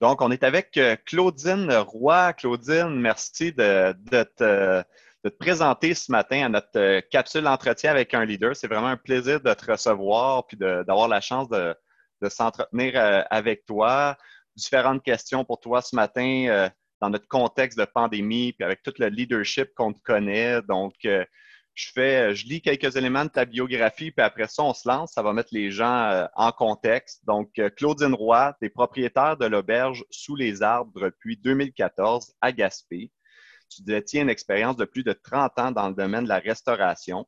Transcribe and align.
Donc, 0.00 0.20
on 0.20 0.30
est 0.30 0.42
avec 0.42 0.76
euh, 0.76 0.96
Claudine 1.06 1.72
Roy. 1.72 2.32
Claudine, 2.34 3.00
merci 3.00 3.52
de, 3.52 3.94
te, 4.36 4.84
présenter 5.38 5.94
ce 5.94 6.10
matin 6.10 6.46
à 6.46 6.48
notre 6.48 6.78
euh, 6.78 7.00
capsule 7.10 7.46
entretien 7.46 7.90
avec 7.90 8.12
un 8.12 8.24
leader. 8.24 8.56
C'est 8.56 8.66
vraiment 8.66 8.88
un 8.88 8.96
plaisir 8.96 9.40
de 9.40 9.54
te 9.54 9.70
recevoir 9.70 10.46
puis 10.46 10.56
d'avoir 10.56 11.08
la 11.08 11.20
chance 11.20 11.48
de, 11.48 11.74
s'entretenir 12.28 12.94
euh, 12.96 13.22
avec 13.30 13.66
toi. 13.66 14.16
Différentes 14.56 15.02
questions 15.02 15.44
pour 15.44 15.60
toi 15.60 15.82
ce 15.82 15.94
matin 15.96 16.70
dans 17.00 17.10
notre 17.10 17.26
contexte 17.26 17.78
de 17.78 17.84
pandémie 17.84 18.52
puis 18.52 18.64
avec 18.64 18.82
tout 18.82 18.94
le 18.98 19.08
leadership 19.08 19.74
qu'on 19.74 19.92
te 19.92 20.00
connaît. 20.00 20.62
Donc, 20.62 20.94
euh, 21.96 22.34
je 22.34 22.46
lis 22.46 22.60
quelques 22.60 22.96
éléments 22.96 23.24
de 23.24 23.30
ta 23.30 23.44
biographie, 23.44 24.10
puis 24.10 24.24
après 24.24 24.46
ça, 24.46 24.62
on 24.62 24.74
se 24.74 24.88
lance. 24.88 25.12
Ça 25.12 25.22
va 25.22 25.32
mettre 25.32 25.50
les 25.52 25.70
gens 25.70 26.04
euh, 26.04 26.26
en 26.34 26.52
contexte. 26.52 27.24
Donc, 27.24 27.58
euh, 27.58 27.68
Claudine 27.70 28.14
Roy, 28.14 28.54
tu 28.60 28.66
es 28.66 28.70
propriétaire 28.70 29.36
de 29.36 29.46
l'auberge 29.46 30.04
Sous 30.10 30.36
les 30.36 30.62
arbres 30.62 31.00
depuis 31.00 31.36
2014 31.36 32.34
à 32.40 32.52
Gaspé. 32.52 33.10
Tu 33.68 33.82
détiens 33.82 34.22
une 34.22 34.30
expérience 34.30 34.76
de 34.76 34.84
plus 34.84 35.02
de 35.02 35.12
30 35.12 35.58
ans 35.58 35.72
dans 35.72 35.88
le 35.88 35.94
domaine 35.94 36.24
de 36.24 36.28
la 36.28 36.38
restauration. 36.38 37.26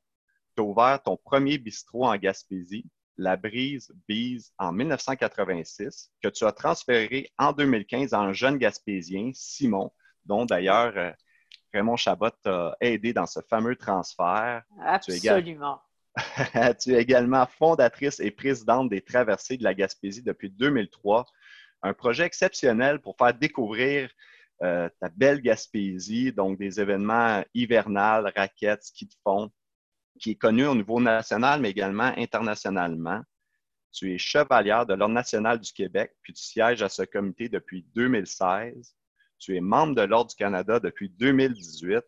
Tu 0.56 0.62
as 0.62 0.64
ouvert 0.64 1.02
ton 1.02 1.16
premier 1.16 1.58
bistrot 1.58 2.06
en 2.06 2.16
Gaspésie, 2.16 2.86
La 3.16 3.36
Brise 3.36 3.92
Bise, 4.08 4.52
en 4.58 4.72
1986, 4.72 6.12
que 6.22 6.28
tu 6.28 6.44
as 6.44 6.52
transféré 6.52 7.32
en 7.36 7.52
2015 7.52 8.14
en 8.14 8.32
jeune 8.32 8.58
Gaspésien, 8.58 9.32
Simon, 9.34 9.92
dont 10.24 10.44
d'ailleurs 10.44 11.14
Raymond 11.76 11.96
Chabot 11.96 12.30
t'a 12.42 12.74
aidé 12.80 13.12
dans 13.12 13.26
ce 13.26 13.40
fameux 13.50 13.76
transfert. 13.76 14.62
Absolument. 14.82 15.80
Tu 16.80 16.94
es, 16.94 17.02
également 17.02 17.46
fondatrice 17.46 18.20
et 18.20 18.30
présidente 18.30 18.88
des 18.88 19.02
Traversées 19.02 19.58
de 19.58 19.64
la 19.64 19.74
Gaspésie 19.74 20.22
depuis 20.22 20.48
2003, 20.48 21.26
un 21.82 21.92
projet 21.92 22.24
exceptionnel 22.24 23.00
pour 23.00 23.16
faire 23.18 23.34
découvrir 23.34 24.10
euh, 24.62 24.88
ta 24.98 25.10
belle 25.10 25.42
Gaspésie, 25.42 26.32
donc 26.32 26.58
des 26.58 26.80
événements 26.80 27.44
hivernales, 27.52 28.32
raquettes, 28.34 28.84
ski 28.84 29.04
de 29.04 29.14
fond, 29.22 29.50
qui 30.18 30.30
est 30.30 30.36
connu 30.36 30.64
au 30.66 30.74
niveau 30.74 30.98
national, 30.98 31.60
mais 31.60 31.70
également 31.70 32.14
internationalement. 32.16 33.20
Tu 33.92 34.14
es 34.14 34.18
chevalière 34.18 34.86
de 34.86 34.94
l'Ordre 34.94 35.14
national 35.14 35.60
du 35.60 35.70
Québec, 35.70 36.12
puis 36.22 36.32
tu 36.32 36.42
sièges 36.42 36.82
à 36.82 36.88
ce 36.88 37.02
comité 37.02 37.50
depuis 37.50 37.86
2016. 37.94 38.96
Tu 39.38 39.56
es 39.56 39.60
membre 39.60 39.94
de 39.94 40.02
l'Ordre 40.02 40.30
du 40.30 40.36
Canada 40.36 40.80
depuis 40.80 41.08
2018. 41.10 42.04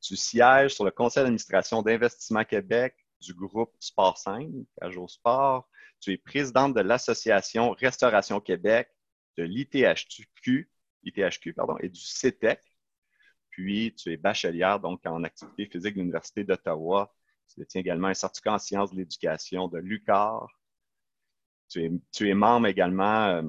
Tu 0.00 0.16
sièges 0.16 0.74
sur 0.74 0.84
le 0.84 0.90
conseil 0.90 1.22
d'administration 1.22 1.82
d'Investissement 1.82 2.44
Québec 2.44 2.96
du 3.20 3.34
groupe 3.34 3.74
Sport 3.78 4.18
5, 4.18 4.48
Cajot 4.80 5.08
Sport. 5.08 5.68
Tu 6.00 6.12
es 6.12 6.18
présidente 6.18 6.74
de 6.74 6.80
l'Association 6.80 7.70
Restauration 7.70 8.40
Québec, 8.40 8.88
de 9.36 9.44
l'ITHQ, 9.44 10.68
ITHQ 11.04 11.54
pardon, 11.54 11.76
et 11.78 11.88
du 11.88 12.00
CETEC. 12.00 12.60
Puis, 13.50 13.94
tu 13.94 14.12
es 14.12 14.16
bachelière 14.16 14.80
donc 14.80 15.04
en 15.06 15.22
activité 15.24 15.66
physique 15.66 15.94
de 15.94 16.00
l'Université 16.00 16.42
d'Ottawa. 16.42 17.14
Tu 17.48 17.60
détiens 17.60 17.82
également 17.82 18.08
un 18.08 18.14
certificat 18.14 18.54
en 18.54 18.58
sciences 18.58 18.90
de 18.92 18.96
l'éducation 18.96 19.68
de 19.68 19.78
l'UCAR. 19.78 20.48
Tu 21.68 21.84
es, 21.84 21.90
tu 22.12 22.28
es 22.28 22.34
membre 22.34 22.66
également 22.66 23.26
euh, 23.26 23.42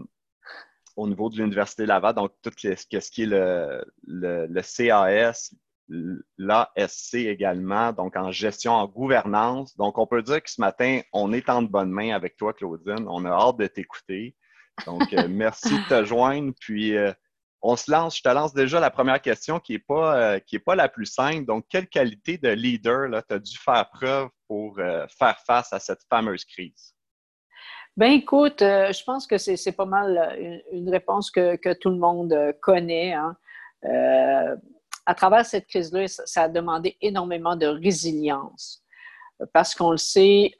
au 0.95 1.08
niveau 1.08 1.30
de 1.30 1.38
l'Université 1.38 1.86
Laval, 1.86 2.16
donc 2.16 2.31
tout 2.41 2.52
ce 2.58 2.86
qui 2.86 3.23
est 3.23 3.25
le, 3.25 3.83
le, 4.05 4.61
CAS, 4.61 5.53
l'ASC 6.38 7.16
également, 7.16 7.91
donc 7.94 8.16
en 8.16 8.31
gestion, 8.31 8.73
en 8.73 8.88
gouvernance. 8.88 9.75
Donc, 9.77 9.97
on 9.97 10.08
peut 10.08 10.22
dire 10.22 10.41
que 10.41 10.50
ce 10.50 10.61
matin, 10.61 11.02
on 11.11 11.33
est 11.33 11.50
en 11.50 11.61
de 11.61 11.67
bonnes 11.67 11.91
mains 11.91 12.13
avec 12.13 12.38
toi, 12.38 12.53
Claudine. 12.53 13.05
On 13.08 13.25
a 13.25 13.30
hâte 13.30 13.58
de 13.58 13.67
t'écouter. 13.67 14.35
Donc, 14.85 15.13
euh, 15.13 15.27
merci 15.30 15.69
de 15.69 15.89
te 15.89 16.05
joindre. 16.05 16.53
Puis, 16.59 16.95
euh, 16.95 17.11
on 17.61 17.75
se 17.75 17.91
lance. 17.91 18.17
Je 18.17 18.23
te 18.23 18.30
lance 18.30 18.53
déjà 18.53 18.80
la 18.80 18.89
première 18.91 19.22
question 19.22 19.59
qui 19.59 19.73
n'est 19.73 19.80
pas, 19.80 20.35
euh, 20.35 20.39
pas 20.66 20.75
la 20.75 20.89
plus 20.89 21.05
simple. 21.05 21.46
Donc, 21.46 21.66
quelle 21.69 21.88
qualité 21.88 22.38
de 22.38 22.50
leader 22.50 23.09
tu 23.28 23.35
as 23.35 23.40
dû 23.40 23.57
faire 23.57 23.90
preuve 23.90 24.29
pour 24.47 24.75
faire 24.75 25.40
face 25.46 25.72
à 25.73 25.79
cette 25.79 26.01
fameuse 26.09 26.46
crise? 26.46 26.94
Ben 27.95 28.11
écoute, 28.11 28.63
euh, 28.63 28.91
je 28.91 29.03
pense 29.03 29.27
que 29.27 29.37
c'est 29.37 29.71
pas 29.71 29.85
mal 29.85 30.17
euh, 30.17 30.57
une, 30.71 30.89
réponse 30.89 31.29
que, 31.29 31.73
tout 31.75 31.89
le 31.89 31.97
monde 31.97 32.33
euh, 32.33 32.51
connaît. 32.59 33.13
Hein. 33.13 33.37
à 35.05 35.13
travers 35.15 35.45
cette 35.45 35.67
crise-là, 35.67 36.07
ça, 36.07 36.43
a 36.43 36.49
demandé 36.49 36.97
énormément 37.01 37.55
de 37.55 37.67
résilience 37.67 38.83
parce 39.53 39.75
qu'on 39.75 39.91
le 39.91 39.97
sait, 39.97 40.53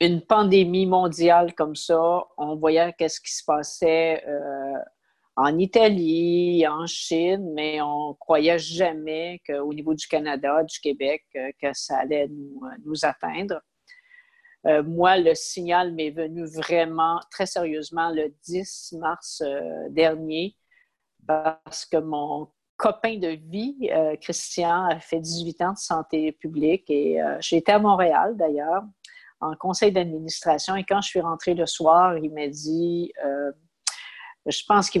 une 0.00 0.20
pandémie 0.20 0.86
mondiale 0.86 1.54
comme 1.54 1.76
ça, 1.76 2.24
on 2.36 2.56
voyait 2.56 2.92
qu'est-ce 2.98 3.20
qui 3.20 3.32
se 3.32 3.44
passait 3.44 4.24
en 5.36 5.58
Italie, 5.58 6.66
en 6.66 6.86
Chine, 6.86 7.52
mais 7.54 7.80
on 7.80 8.14
croyait 8.14 8.58
jamais 8.58 9.40
qu'au 9.46 9.72
niveau 9.72 9.94
du 9.94 10.08
Canada, 10.08 10.64
du 10.64 10.80
Québec, 10.80 11.24
que 11.32 11.72
ça 11.72 11.98
allait 11.98 12.28
nous 12.84 13.04
atteindre. 13.04 13.60
Euh, 14.66 14.82
moi, 14.82 15.16
le 15.18 15.34
signal 15.34 15.92
m'est 15.92 16.10
venu 16.10 16.44
vraiment 16.44 17.20
très 17.30 17.46
sérieusement 17.46 18.10
le 18.10 18.34
10 18.44 18.94
mars 18.98 19.42
euh, 19.44 19.88
dernier 19.90 20.56
parce 21.26 21.86
que 21.86 21.98
mon 21.98 22.48
copain 22.76 23.18
de 23.18 23.28
vie, 23.28 23.76
euh, 23.92 24.16
Christian, 24.16 24.86
a 24.86 24.98
fait 24.98 25.20
18 25.20 25.62
ans 25.62 25.72
de 25.72 25.78
santé 25.78 26.32
publique 26.32 26.84
et 26.88 27.18
j'étais 27.40 27.72
à 27.72 27.78
Montréal 27.78 28.36
d'ailleurs 28.36 28.82
en 29.40 29.54
conseil 29.54 29.92
d'administration. 29.92 30.76
Et 30.76 30.84
quand 30.84 31.00
je 31.00 31.08
suis 31.08 31.20
rentrée 31.20 31.54
le 31.54 31.66
soir, 31.66 32.16
il 32.18 32.32
m'a 32.32 32.48
dit 32.48 33.12
je 34.46 34.62
pense 34.66 34.90
qu'on 34.90 35.00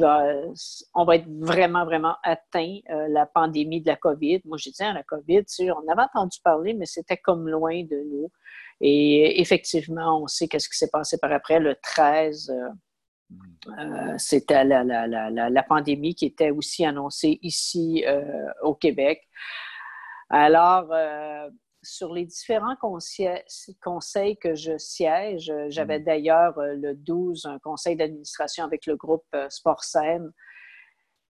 va, 1.04 1.16
être 1.16 1.28
vraiment, 1.28 1.84
vraiment 1.84 2.16
atteint 2.22 2.78
la 3.08 3.26
pandémie 3.26 3.80
de 3.80 3.86
la 3.86 3.96
COVID. 3.96 4.40
Moi, 4.44 4.58
j'ai 4.58 4.70
dit, 4.70 4.82
hein, 4.82 4.92
la 4.92 5.02
COVID, 5.02 5.44
on 5.60 5.90
avait 5.90 6.02
entendu 6.02 6.38
parler, 6.42 6.74
mais 6.74 6.86
c'était 6.86 7.16
comme 7.16 7.48
loin 7.48 7.82
de 7.84 7.96
nous. 8.10 8.30
Et 8.80 9.40
effectivement, 9.40 10.22
on 10.22 10.26
sait 10.26 10.48
qu'est-ce 10.48 10.68
qui 10.68 10.76
s'est 10.76 10.90
passé 10.90 11.18
par 11.18 11.32
après. 11.32 11.60
Le 11.60 11.76
13, 11.76 12.50
euh, 12.50 12.68
euh, 13.78 14.14
c'était 14.18 14.64
la, 14.64 14.84
la, 14.84 15.06
la, 15.06 15.30
la, 15.30 15.62
pandémie 15.62 16.14
qui 16.14 16.26
était 16.26 16.50
aussi 16.50 16.84
annoncée 16.84 17.38
ici 17.42 18.04
euh, 18.06 18.48
au 18.62 18.74
Québec. 18.74 19.22
Alors, 20.28 20.92
sur 21.86 22.12
les 22.12 22.24
différents 22.24 22.76
conseils, 22.76 24.36
que 24.36 24.54
je 24.54 24.76
siège, 24.78 25.52
j'avais 25.68 26.00
mm. 26.00 26.04
d'ailleurs 26.04 26.54
le 26.58 26.94
12 26.94 27.46
un 27.46 27.58
conseil 27.58 27.96
d'administration 27.96 28.64
avec 28.64 28.86
le 28.86 28.96
groupe 28.96 29.26
Sport 29.48 29.82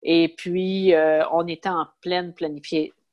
Et 0.02 0.34
puis, 0.36 0.94
on 1.32 1.46
était 1.46 1.68
en 1.68 1.86
pleine 2.00 2.32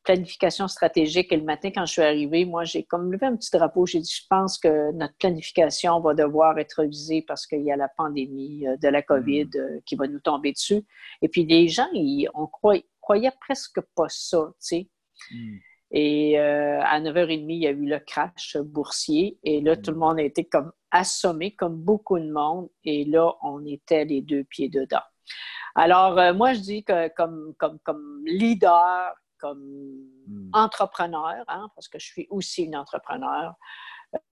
planification 0.03 0.67
stratégique. 0.67 1.31
Et 1.31 1.37
le 1.37 1.43
matin, 1.43 1.71
quand 1.71 1.85
je 1.85 1.93
suis 1.93 2.01
arrivée, 2.01 2.45
moi, 2.45 2.63
j'ai 2.65 2.83
comme 2.83 3.11
levé 3.11 3.25
un 3.25 3.35
petit 3.35 3.51
drapeau. 3.51 3.85
J'ai 3.85 3.99
dit, 3.99 4.13
je 4.13 4.27
pense 4.29 4.57
que 4.57 4.91
notre 4.91 5.15
planification 5.15 5.99
va 5.99 6.13
devoir 6.13 6.59
être 6.59 6.81
révisée 6.81 7.23
parce 7.27 7.47
qu'il 7.47 7.63
y 7.63 7.71
a 7.71 7.77
la 7.77 7.89
pandémie 7.89 8.67
euh, 8.67 8.77
de 8.77 8.87
la 8.89 9.01
COVID 9.01 9.45
mm. 9.45 9.57
euh, 9.57 9.79
qui 9.85 9.95
va 9.95 10.07
nous 10.07 10.19
tomber 10.19 10.51
dessus. 10.51 10.83
Et 11.21 11.29
puis, 11.29 11.45
les 11.45 11.67
gens, 11.67 11.87
ils, 11.93 12.29
on 12.33 12.47
croyait, 12.47 13.31
presque 13.39 13.81
pas 13.95 14.07
ça, 14.09 14.49
tu 14.51 14.55
sais. 14.59 14.89
Mm. 15.31 15.57
Et 15.93 16.39
euh, 16.39 16.81
à 16.81 16.99
9h30, 16.99 17.45
il 17.49 17.63
y 17.63 17.67
a 17.67 17.71
eu 17.71 17.85
le 17.85 17.99
crash 17.99 18.57
boursier. 18.57 19.37
Et 19.43 19.61
là, 19.61 19.77
tout 19.77 19.91
le 19.91 19.97
monde 19.97 20.19
a 20.19 20.23
été 20.23 20.43
comme 20.43 20.71
assommé, 20.91 21.55
comme 21.55 21.75
beaucoup 21.75 22.19
de 22.19 22.31
monde. 22.31 22.69
Et 22.83 23.05
là, 23.05 23.33
on 23.43 23.63
était 23.65 24.03
les 24.03 24.21
deux 24.21 24.43
pieds 24.43 24.69
dedans. 24.69 25.03
Alors, 25.75 26.35
moi, 26.35 26.53
je 26.53 26.59
dis 26.59 26.83
que 26.83 27.09
comme, 27.15 27.53
comme, 27.57 27.79
comme 27.79 28.23
leader, 28.25 29.13
comme 29.43 29.61
hmm. 30.27 30.49
entrepreneur, 30.53 31.43
hein, 31.49 31.67
parce 31.75 31.89
que 31.89 31.99
je 31.99 32.05
suis 32.05 32.27
aussi 32.29 32.63
une 32.63 32.77
entrepreneur. 32.77 33.53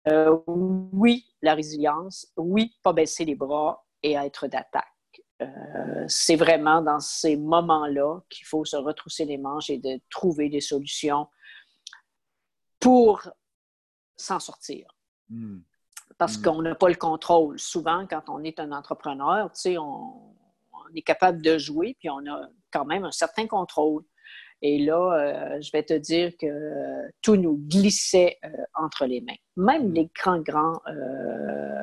Euh, 0.08 0.38
oui, 0.46 1.26
la 1.42 1.54
résilience, 1.54 2.32
oui, 2.38 2.74
pas 2.82 2.94
baisser 2.94 3.26
les 3.26 3.34
bras 3.34 3.84
et 4.02 4.12
être 4.12 4.46
d'attaque. 4.48 4.93
Euh, 5.44 6.04
c'est 6.08 6.36
vraiment 6.36 6.82
dans 6.82 7.00
ces 7.00 7.36
moments-là 7.36 8.20
qu'il 8.28 8.46
faut 8.46 8.64
se 8.64 8.76
retrousser 8.76 9.24
les 9.24 9.38
manches 9.38 9.70
et 9.70 9.78
de 9.78 10.00
trouver 10.10 10.48
des 10.48 10.60
solutions 10.60 11.28
pour 12.80 13.28
s'en 14.16 14.40
sortir. 14.40 14.86
Hmm. 15.28 15.60
Parce 16.18 16.38
hmm. 16.38 16.42
qu'on 16.42 16.62
n'a 16.62 16.74
pas 16.74 16.88
le 16.88 16.94
contrôle. 16.94 17.58
Souvent, 17.58 18.06
quand 18.08 18.28
on 18.28 18.42
est 18.44 18.60
un 18.60 18.72
entrepreneur, 18.72 19.50
on, 19.66 19.80
on 19.80 20.94
est 20.94 21.02
capable 21.02 21.42
de 21.42 21.58
jouer, 21.58 21.96
puis 21.98 22.10
on 22.10 22.26
a 22.26 22.48
quand 22.72 22.84
même 22.84 23.04
un 23.04 23.12
certain 23.12 23.46
contrôle. 23.46 24.04
Et 24.62 24.78
là, 24.78 25.12
euh, 25.12 25.60
je 25.60 25.70
vais 25.72 25.82
te 25.82 25.94
dire 25.94 26.32
que 26.40 27.10
tout 27.20 27.36
nous 27.36 27.58
glissait 27.68 28.38
euh, 28.44 28.48
entre 28.74 29.04
les 29.04 29.20
mains. 29.20 29.34
Même 29.56 29.92
les 29.92 30.08
grands, 30.14 30.40
grands 30.40 30.80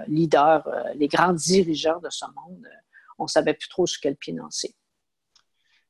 leaders, 0.07 0.67
les 0.95 1.07
grands 1.07 1.33
dirigeants 1.33 1.99
de 1.99 2.09
ce 2.09 2.25
monde, 2.25 2.65
on 3.21 3.25
ne 3.25 3.29
savait 3.29 3.53
plus 3.53 3.69
trop 3.69 3.85
sur 3.85 4.01
quel 4.01 4.15
pied 4.15 4.33
danser. 4.33 4.75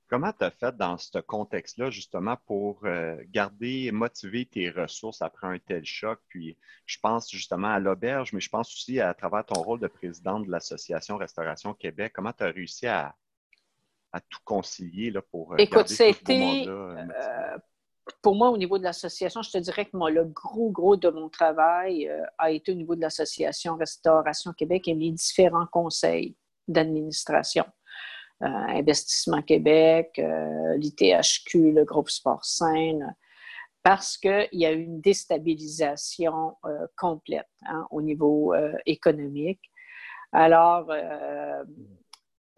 Comment 0.09 0.33
tu 0.33 0.43
as 0.43 0.51
fait 0.51 0.75
dans 0.75 0.97
ce 0.97 1.19
contexte-là, 1.19 1.89
justement, 1.89 2.35
pour 2.45 2.81
euh, 2.83 3.15
garder 3.29 3.85
et 3.85 3.91
motiver 3.93 4.45
tes 4.45 4.69
ressources 4.69 5.21
après 5.21 5.47
un 5.47 5.57
tel 5.57 5.85
choc? 5.85 6.19
Puis, 6.27 6.57
je 6.85 6.99
pense 6.99 7.31
justement 7.31 7.69
à 7.69 7.79
l'auberge, 7.79 8.33
mais 8.33 8.41
je 8.41 8.49
pense 8.49 8.73
aussi 8.73 8.99
à, 8.99 9.13
travers 9.13 9.45
ton 9.45 9.61
rôle 9.61 9.79
de 9.79 9.87
président 9.87 10.41
de 10.41 10.51
l'Association 10.51 11.15
Restauration 11.15 11.73
Québec. 11.73 12.11
Comment 12.13 12.33
tu 12.33 12.43
as 12.43 12.47
réussi 12.47 12.87
à, 12.87 13.15
tout 14.29 14.41
concilier 14.43 15.11
là, 15.11 15.21
pour. 15.21 15.53
Euh, 15.53 15.57
Écoute, 15.59 15.87
c'était. 15.87 16.65
Euh, 16.67 17.57
pour 18.21 18.35
moi, 18.35 18.49
au 18.49 18.57
niveau 18.57 18.77
de 18.77 18.83
l'association, 18.83 19.41
je 19.41 19.51
te 19.51 19.57
dirais 19.59 19.85
que 19.85 19.95
moi, 19.95 20.11
le 20.11 20.25
gros, 20.25 20.71
gros 20.71 20.97
de 20.97 21.07
mon 21.07 21.29
travail 21.29 22.11
a 22.37 22.51
été 22.51 22.73
au 22.73 22.75
niveau 22.75 22.95
de 22.95 23.01
l'Association 23.01 23.77
Restauration 23.77 24.51
Québec 24.51 24.89
et 24.89 24.93
les 24.93 25.11
différents 25.11 25.67
conseils 25.67 26.35
d'administration. 26.71 27.65
Euh, 28.43 28.47
Investissement 28.47 29.43
Québec, 29.43 30.17
euh, 30.17 30.75
l'ITHQ, 30.77 31.73
le 31.73 31.85
groupe 31.85 32.09
Sport 32.09 32.43
Seine, 32.43 33.15
parce 33.83 34.17
qu'il 34.17 34.47
y 34.53 34.65
a 34.65 34.71
eu 34.71 34.81
une 34.81 34.99
déstabilisation 34.99 36.57
euh, 36.65 36.87
complète 36.97 37.49
hein, 37.67 37.85
au 37.91 38.01
niveau 38.01 38.55
économique. 38.85 39.61
Alors, 40.31 40.89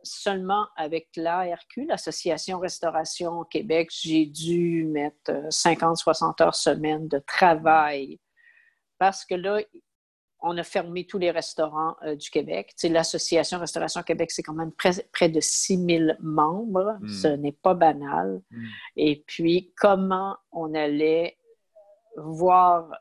seulement 0.04 0.68
avec 0.78 1.10
l'ARQ, 1.16 1.86
l'Association 1.88 2.60
Restauration 2.60 3.44
Québec, 3.46 3.90
j'ai 3.92 4.26
dû 4.26 4.86
mettre 4.86 5.32
50-60 5.50 6.44
heures 6.44 6.56
semaine 6.56 7.08
de 7.08 7.20
travail 7.20 8.20
parce 9.00 9.26
que 9.26 9.36
là, 9.36 9.60
on 10.44 10.58
a 10.58 10.64
fermé 10.64 11.08
tous 11.08 11.18
les 11.18 11.32
restaurants 11.32 11.96
euh, 12.04 12.16
du 12.16 12.30
Québec. 12.30 12.74
L'association 12.84 13.60
Restauration 13.60 14.04
Québec, 14.04 14.30
c'est 14.30 14.44
quand 14.44 14.54
même 14.54 14.72
près, 14.74 15.30
de 15.30 15.40
6 15.40 15.86
000 15.86 16.12
membres. 16.20 16.98
Hmm. 17.00 17.08
Ce 17.08 17.28
n'est 17.28 17.54
pas 17.54 17.74
banal. 17.74 18.42
Hmm. 18.52 18.66
Et 18.98 19.24
puis, 19.26 19.74
comment 19.78 20.38
on 20.52 20.76
allait 20.76 21.38
voir 22.18 22.92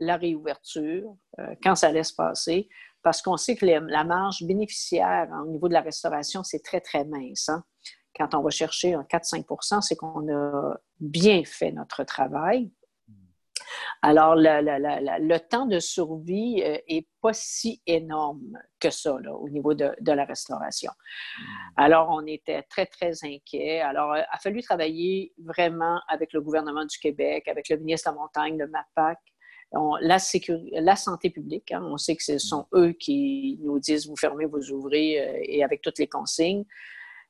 la 0.00 0.16
réouverture, 0.16 1.16
euh, 1.38 1.54
quand 1.62 1.74
ça 1.76 1.88
allait 1.88 2.04
se 2.04 2.14
passer, 2.14 2.68
parce 3.02 3.22
qu'on 3.22 3.36
sait 3.36 3.56
que 3.56 3.64
la 3.64 4.04
marge 4.04 4.42
bénéficiaire 4.42 5.28
hein, 5.32 5.44
au 5.46 5.50
niveau 5.50 5.68
de 5.68 5.72
la 5.72 5.80
restauration, 5.80 6.42
c'est 6.42 6.62
très, 6.62 6.80
très 6.80 7.04
mince. 7.04 7.48
Hein. 7.48 7.64
Quand 8.16 8.34
on 8.34 8.42
va 8.42 8.50
chercher 8.50 8.94
un 8.94 9.02
4-5 9.02 9.80
c'est 9.82 9.96
qu'on 9.96 10.28
a 10.32 10.76
bien 10.98 11.42
fait 11.44 11.70
notre 11.70 12.04
travail. 12.04 12.70
Alors, 14.02 14.34
le, 14.36 15.38
temps 15.38 15.66
de 15.66 15.78
survie 15.78 16.56
n'est 16.56 16.84
euh, 16.90 17.06
pas 17.20 17.32
si 17.32 17.82
énorme 17.86 18.58
que 18.80 18.90
ça 18.90 19.14
au 19.14 19.48
niveau 19.48 19.74
de, 19.74 19.92
la 20.04 20.24
restauration. 20.24 20.92
Hmm. 21.38 21.42
Alors, 21.76 22.08
on 22.10 22.26
était 22.26 22.62
très, 22.62 22.86
très 22.86 23.24
inquiets. 23.24 23.80
Alors, 23.80 24.16
il 24.16 24.20
euh, 24.20 24.24
a 24.30 24.38
fallu 24.38 24.62
travailler 24.62 25.32
vraiment 25.38 26.00
avec 26.08 26.32
le 26.32 26.40
gouvernement 26.40 26.84
du 26.84 26.98
Québec, 26.98 27.48
avec 27.48 27.68
le 27.68 27.76
ministre 27.78 28.10
de 28.10 28.16
la 28.16 28.20
Montagne, 28.20 28.58
le 28.58 28.68
MAPAC, 28.68 29.18
la, 30.00 30.18
la, 30.80 30.96
santé 30.96 31.30
publique. 31.30 31.72
Hein. 31.72 31.82
on 31.84 31.96
sait 31.96 32.16
que 32.16 32.22
ce 32.22 32.38
sont 32.38 32.66
eux 32.74 32.92
qui 32.92 33.58
nous 33.62 33.78
disent 33.78 34.08
vous 34.08 34.16
fermez, 34.16 34.46
vous 34.46 34.70
ouvrez 34.72 35.20
euh, 35.20 35.40
et 35.42 35.62
avec 35.62 35.82
toutes 35.82 35.98
les 35.98 36.08
consignes. 36.08 36.64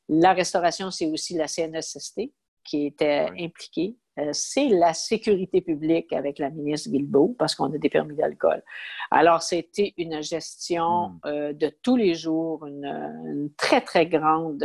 La 0.09 0.33
restauration, 0.33 0.91
c'est 0.91 1.07
aussi 1.07 1.35
la 1.35 1.49
CNSST 1.49 2.33
qui 2.69 2.87
était 2.87 3.27
impliquée. 3.39 3.97
Euh, 4.19 4.31
c'est 4.33 4.69
la 4.69 4.95
sécurité 4.95 5.61
publique 5.61 6.13
avec 6.13 6.39
la 6.39 6.51
ministre 6.51 6.91
Guilbeault, 6.91 7.37
parce 7.39 7.55
qu'on 7.55 7.73
a 7.73 7.79
des 7.79 7.89
permis 7.89 8.17
d'alcool. 8.17 8.63
Alors, 9.11 9.43
c'était 9.43 9.95
une 9.97 10.23
gestion 10.23 11.09
hmm. 11.09 11.21
euh, 11.27 11.53
de 11.53 11.73
tous 11.83 11.97
les 11.97 12.15
jours, 12.15 12.67
une, 12.67 13.51
très, 13.57 13.81
très 13.81 14.07
grande. 14.07 14.63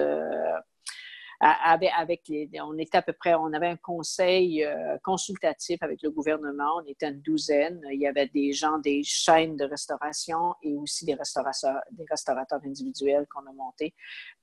Euh, 1.43 1.87
avec, 1.95 2.27
les, 2.29 2.49
on 2.61 2.77
était 2.77 2.97
à 2.97 3.01
peu 3.01 3.13
près, 3.13 3.35
on 3.35 3.51
avait 3.53 3.67
un 3.67 3.75
conseil 3.75 4.65
consultatif 5.03 5.81
avec 5.81 6.01
le 6.01 6.09
gouvernement, 6.09 6.81
on 6.81 6.87
était 6.87 7.09
une 7.09 7.21
douzaine. 7.21 7.81
Il 7.91 7.99
y 7.99 8.07
avait 8.07 8.27
des 8.27 8.53
gens 8.53 8.77
des 8.77 9.03
chaînes 9.03 9.57
de 9.57 9.65
restauration 9.65 10.55
et 10.61 10.73
aussi 10.75 11.05
des 11.05 11.15
restaurateurs, 11.15 11.81
des 11.91 12.05
restaurateurs 12.09 12.61
individuels 12.65 13.27
qu'on 13.33 13.47
a 13.49 13.53
montés 13.53 13.93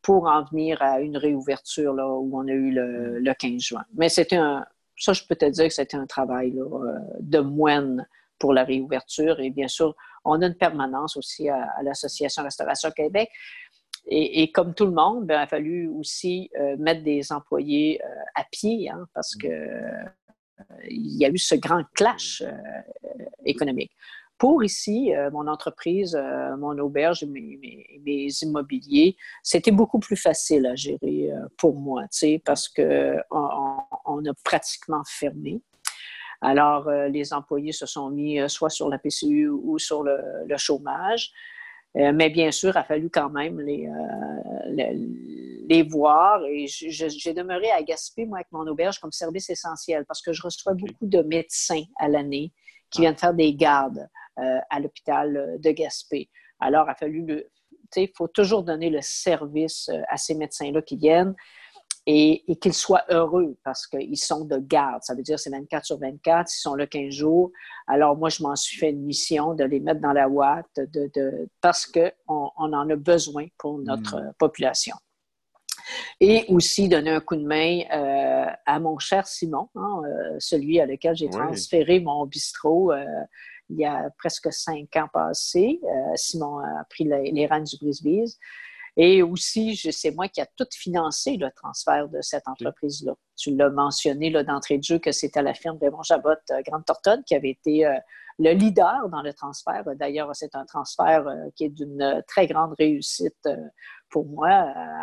pour 0.03 0.27
en 0.27 0.45
venir 0.45 0.81
à 0.83 1.01
une 1.01 1.17
réouverture 1.17 1.95
là, 1.95 2.07
où 2.09 2.31
on 2.39 2.47
a 2.47 2.53
eu 2.53 2.71
le, 2.71 3.19
hmm. 3.21 3.25
le 3.25 3.35
15 3.35 3.61
juin. 3.61 3.85
Mais 3.95 4.09
c'était 4.09 4.37
un, 4.37 4.65
ça, 5.01 5.15
je 5.15 5.25
peux 5.25 5.35
te 5.35 5.47
dire 5.47 5.67
que 5.67 5.75
c'était 5.75 5.97
un 5.97 6.07
travail 6.07 6.59
euh, 6.59 6.99
de 7.21 7.39
moine 7.41 8.07
pour 8.39 8.53
la 8.53 8.65
réouverture. 8.65 9.41
Et 9.41 9.51
bien 9.51 9.69
sûr, 9.69 9.97
on 10.25 10.41
a 10.43 10.47
une 10.47 10.57
permanence 10.57 11.17
aussi 11.17 11.49
à, 11.49 11.67
l'Association 11.83 12.43
Restauration 12.43 12.91
Québec. 12.91 13.31
Et, 14.07 14.51
comme 14.51 14.75
tout 14.75 14.87
le 14.87 14.93
monde, 14.93 15.27
ben, 15.27 15.35
il 15.35 15.43
a 15.43 15.47
fallu 15.47 15.89
aussi 15.89 16.51
euh, 16.59 16.77
mettre 16.79 17.03
des 17.03 17.33
employés 17.33 18.01
euh, 18.05 18.09
à 18.35 18.45
pied 18.51 18.91
hein, 18.91 19.07
parce 19.15 19.37
qu'il 19.37 20.13
il 20.89 21.17
y 21.17 21.25
a 21.25 21.29
eu 21.29 21.39
ce 21.39 21.55
grand 21.55 21.85
clash 21.95 22.43
économique. 23.45 23.93
Pour 24.41 24.65
ici, 24.65 25.15
euh, 25.15 25.31
mon 25.31 25.47
entreprise, 25.49 26.17
euh, 26.19 26.57
mon 26.57 26.79
auberge, 26.79 27.25
mes, 27.25 27.59
mes, 28.03 28.29
immobiliers, 28.41 29.15
c'était 29.43 29.71
beaucoup 29.71 29.99
plus 29.99 30.17
facile 30.17 30.65
à 30.65 30.75
gérer 30.75 31.31
euh, 31.31 31.47
pour 31.59 31.79
moi, 31.79 32.05
parce 32.47 32.67
qu'on 32.71 33.21
on 34.07 34.25
a 34.25 34.33
pratiquement 34.43 35.03
fermé. 35.07 35.61
Alors, 36.41 36.91
les 36.91 37.35
employés 37.35 37.73
se 37.73 37.85
sont 37.85 38.09
mis 38.09 38.39
soit 38.49 38.71
sur 38.71 38.89
la 38.89 38.99
PCU 38.99 39.51
ou 39.51 39.79
sur 39.79 40.03
le, 40.03 40.17
chômage. 40.57 41.33
Mais 41.95 42.31
bien 42.31 42.51
sûr, 42.51 42.71
il 42.71 42.79
a 42.79 42.85
fallu 42.85 43.11
quand 43.11 43.31
même 43.31 43.61
les, 43.61 43.89
les, 45.69 45.83
voir. 45.83 46.45
Et 46.47 46.67
j'ai 46.67 47.35
demeuré 47.35 47.71
à 47.71 47.83
Gaspé, 47.83 48.27
moi, 48.27 48.39
avec 48.39 48.49
mon 48.53 48.67
auberge 48.67 48.99
comme 48.99 49.13
service 49.13 49.51
essentiel 49.51 50.05
parce 50.07 50.23
que 50.23 50.33
je 50.33 50.43
reçois 50.43 50.75
beaucoup 50.75 51.07
de 51.07 51.23
médecins 51.23 51.83
à 51.99 52.09
l'année 52.09 52.53
qui 52.91 53.01
viennent 53.01 53.17
faire 53.17 53.35
des 53.35 53.55
gardes. 53.55 54.09
Euh, 54.41 54.59
à 54.71 54.81
l'hôpital 54.81 55.59
de 55.59 55.71
Gaspé. 55.73 56.31
Alors, 56.61 56.87
il 56.87 56.91
a 56.93 56.95
fallu 56.95 57.27
le. 57.27 57.51
Il 57.97 58.09
faut 58.17 58.29
toujours 58.29 58.63
donner 58.63 58.89
le 58.89 59.03
service 59.03 59.91
euh, 59.91 60.01
à 60.09 60.17
ces 60.17 60.35
médecins-là 60.35 60.81
qui 60.81 60.97
viennent 60.97 61.35
et, 62.07 62.45
qu'ils 62.61 62.75
soient 62.75 63.05
heureux 63.09 63.57
parce 63.65 63.87
qu'ils 63.87 64.17
sont 64.17 64.45
de 64.45 64.59
garde. 64.59 65.03
Ça 65.03 65.15
veut 65.15 65.23
dire 65.23 65.39
c'est 65.39 65.51
24 65.51 65.85
sur 65.85 65.99
24, 65.99 66.51
ils 66.51 66.59
sont 66.59 66.75
là 66.75 66.87
15 66.87 67.11
jours. 67.11 67.51
Alors 67.87 68.17
moi, 68.17 68.29
je 68.29 68.43
m'en 68.43 68.57
suis 68.57 68.79
fait 68.79 68.91
une 68.91 69.05
mission 69.05 69.55
de 69.55 69.65
les 69.65 69.81
mettre 69.81 70.01
dans 70.01 70.13
la 70.13 70.29
ouate 70.29 70.67
de, 70.77 71.49
parce 71.61 71.87
qu'on 71.87 72.11
on 72.27 72.73
en 72.73 72.89
a 72.89 72.97
besoin 72.97 73.47
pour 73.59 73.79
notre 73.79 74.17
hmm. 74.17 74.33
population. 74.39 74.97
Et 76.21 76.45
aussi 76.49 76.89
donner 76.89 77.11
un 77.11 77.21
coup 77.21 77.37
de 77.37 77.45
main 77.45 77.81
euh, 77.93 78.47
à 78.67 78.79
mon 78.79 78.99
cher 78.99 79.27
Simon, 79.27 79.69
hein, 79.75 80.03
celui 80.39 80.79
à 80.79 80.87
lequel 80.87 81.17
j'ai 81.17 81.29
transféré 81.29 82.01
mon 82.01 82.27
bistrot 82.27 82.93
il 83.71 83.79
y 83.79 83.85
a 83.85 84.11
presque 84.19 84.53
cinq 84.53 84.97
ans 84.97 85.09
passés. 85.13 85.81
Euh, 85.85 86.13
Simon 86.17 86.59
a 86.59 86.85
pris 86.91 87.05
les, 87.05 87.31
les 87.31 87.47
rênes 87.47 87.65
du 87.65 87.77
brise 87.79 88.39
Et 88.97 89.23
aussi, 89.23 89.77
c'est 89.77 90.11
moi 90.11 90.29
qui 90.29 90.41
a 90.41 90.47
tout 90.57 90.67
financé 90.73 91.37
le 91.37 91.49
transfert 91.55 92.09
de 92.09 92.21
cette 92.21 92.47
entreprise-là. 92.47 93.15
Tu 93.37 93.55
l'as 93.55 93.71
mentionné 93.71 94.31
d'entrée 94.45 94.79
de 94.79 94.83
jeu 94.83 94.99
que 94.99 95.13
c'était 95.13 95.43
la 95.43 95.55
firme 95.55 95.79
Raymond 95.81 96.03
Jabot 96.03 96.31
euh, 96.31 96.63
Grande 96.67 96.85
Tortonne 96.85 97.23
qui 97.25 97.35
avait 97.35 97.51
été 97.51 97.87
euh, 97.87 97.95
le 98.39 98.53
leader 98.53 99.09
dans 99.11 99.23
le 99.23 99.33
transfert. 99.33 99.85
D'ailleurs, 99.97 100.31
c'est 100.35 100.55
un 100.55 100.65
transfert 100.65 101.25
qui 101.57 101.65
est 101.65 101.69
d'une 101.69 102.23
très 102.27 102.47
grande 102.47 102.75
réussite 102.79 103.49
pour 104.09 104.27
moi. 104.27 104.49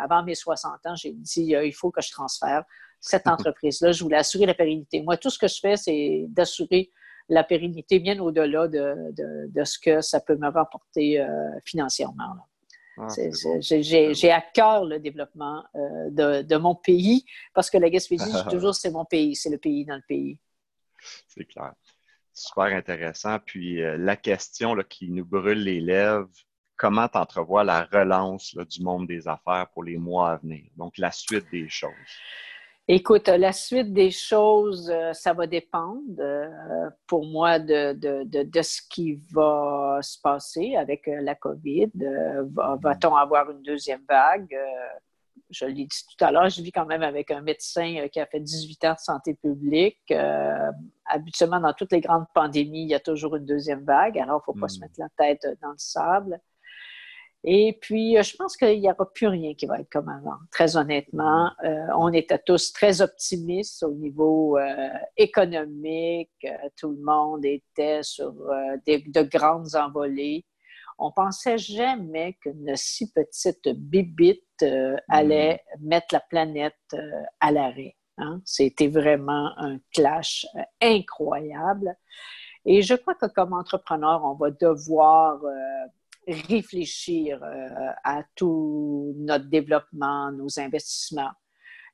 avant 0.02 0.24
mes 0.24 0.34
60 0.34 0.86
ans, 0.86 0.96
j'ai 0.96 1.12
dit 1.12 1.52
il 1.52 1.72
faut 1.72 1.92
que 1.92 2.02
je 2.02 2.10
transfère 2.10 2.64
cette 3.00 3.26
entreprise-là. 3.28 3.92
Je 3.92 4.02
voulais 4.02 4.16
assurer 4.16 4.46
la 4.46 4.54
pérennité. 4.54 5.02
Moi, 5.02 5.16
tout 5.16 5.30
ce 5.30 5.38
que 5.38 5.46
je 5.46 5.60
fais, 5.60 5.76
c'est 5.76 6.26
d'assurer 6.28 6.90
la 7.28 7.44
pérennité 7.44 8.00
bien 8.00 8.18
au-delà 8.20 8.68
de, 8.68 9.64
ce 9.64 9.78
que 9.78 10.00
ça 10.00 10.20
peut 10.20 10.36
me 10.36 10.48
rapporter 10.50 11.20
euh, 11.20 11.26
financièrement. 11.64 12.34
Ah, 13.00 13.06
j'ai 13.60 14.30
à 14.30 14.40
cœur 14.40 14.84
le 14.84 14.98
développement 14.98 15.64
euh, 15.74 16.42
de, 16.42 16.56
mon 16.56 16.74
pays 16.74 17.24
parce 17.54 17.70
que 17.70 17.78
la 17.78 17.90
Gaspésie, 17.90 18.32
toujours, 18.50 18.74
c'est 18.74 18.90
mon 18.90 19.04
pays, 19.04 19.36
c'est 19.36 19.50
le 19.50 19.58
pays 19.58 19.84
dans 19.84 19.96
le 19.96 20.04
pays. 20.06 20.38
C'est 21.28 21.44
clair. 21.44 21.74
Super 22.32 22.76
intéressant. 22.76 23.38
Puis 23.44 23.82
euh, 23.82 23.96
la 23.96 24.16
question 24.16 24.76
qui 24.88 25.10
nous 25.10 25.24
brûle 25.24 25.62
les 25.62 25.80
lèvres, 25.80 26.28
comment 26.76 27.08
tu 27.08 27.18
entrevois 27.18 27.64
la 27.64 27.84
relance 27.84 28.56
du 28.56 28.82
monde 28.82 29.06
des 29.06 29.28
affaires 29.28 29.68
pour 29.72 29.84
les 29.84 29.98
mois 29.98 30.32
à 30.32 30.36
venir? 30.36 30.64
Donc, 30.76 30.98
la 30.98 31.10
suite 31.10 31.46
des 31.50 31.68
choses. 31.68 31.90
Écoute, 32.90 33.28
la 33.28 33.52
suite 33.52 33.92
des 33.92 34.10
choses, 34.10 34.90
euh, 34.90 35.12
ça 35.12 35.34
va 35.34 35.46
dépendre 35.46 36.00
euh, 36.20 36.88
pour 37.06 37.26
moi 37.26 37.58
de, 37.58 37.94
ce 38.62 38.80
qui 38.88 39.20
va 39.30 39.98
se 40.00 40.18
passer 40.18 40.74
avec 40.74 41.06
euh, 41.06 41.20
la 41.20 41.34
COVID. 41.34 41.90
Va-t-on 42.80 43.14
avoir 43.14 43.50
une 43.50 43.62
deuxième 43.62 44.02
vague? 44.08 44.56
je 45.50 45.64
l'ai 45.64 45.72
dit 45.72 45.88
tout 45.88 46.24
à 46.24 46.30
l'heure, 46.30 46.48
je 46.50 46.60
vis 46.60 46.72
quand 46.72 46.84
même 46.84 47.02
avec 47.02 47.30
un 47.30 47.40
médecin 47.40 48.06
qui 48.12 48.20
a 48.20 48.26
fait 48.26 48.40
18 48.40 48.84
ans 48.84 48.94
de 48.94 48.98
santé 48.98 49.34
publique. 49.34 50.12
habituellement, 51.06 51.60
dans 51.60 51.72
toutes 51.72 51.92
les 51.92 52.02
grandes 52.02 52.26
pandémies, 52.34 52.82
il 52.82 52.88
y 52.88 52.94
a 52.94 53.00
toujours 53.00 53.36
une 53.36 53.46
deuxième 53.46 53.82
vague, 53.82 54.18
alors 54.18 54.42
il 54.46 54.50
ne 54.50 54.54
faut 54.54 54.60
pas 54.60 54.68
se 54.68 54.78
hmm. 54.78 54.82
mettre 54.82 54.94
la 54.98 55.08
tête 55.16 55.46
dans 55.62 55.70
le 55.70 55.78
sable. 55.78 56.38
Et 57.44 57.78
puis, 57.80 58.16
je 58.20 58.36
pense 58.36 58.56
qu'il 58.56 58.80
n'y 58.80 58.90
aura 58.90 59.10
plus 59.12 59.28
rien 59.28 59.54
qui 59.54 59.66
va 59.66 59.78
être 59.78 59.90
comme 59.90 60.08
avant. 60.08 60.38
Très 60.50 60.76
honnêtement, 60.76 61.52
on 61.96 62.12
était 62.12 62.38
tous 62.38 62.72
très 62.72 63.00
optimistes 63.00 63.84
au 63.84 63.92
niveau 63.92 64.58
économique. 65.16 66.46
tout 66.76 66.90
le 66.90 67.02
monde 67.02 67.44
était 67.44 68.02
sur 68.02 68.32
de 68.86 69.22
grandes 69.22 69.76
envolées 69.76 70.44
on 70.98 71.12
pensait 71.12 71.58
jamais 71.58 72.34
qu'une 72.34 72.74
si 72.76 73.10
petite 73.12 73.68
bibite 73.68 74.42
euh, 74.62 74.96
allait 75.08 75.62
mettre 75.80 76.08
la 76.12 76.20
planète 76.20 76.74
euh, 76.92 77.22
à 77.40 77.52
l'arrêt. 77.52 77.96
Hein. 78.18 78.40
C'était 78.44 78.88
vraiment 78.88 79.52
un 79.58 79.78
clash 79.94 80.44
euh, 80.56 80.62
incroyable. 80.82 81.96
Et 82.64 82.82
je 82.82 82.94
crois 82.94 83.14
que 83.14 83.26
comme 83.26 83.52
entrepreneur, 83.52 84.22
on 84.24 84.34
va 84.34 84.50
devoir 84.50 85.40
réfléchir 86.28 87.40
à 88.04 88.22
tout 88.34 89.14
notre 89.16 89.46
développement, 89.46 90.30
nos 90.30 90.58
investissements. 90.58 91.30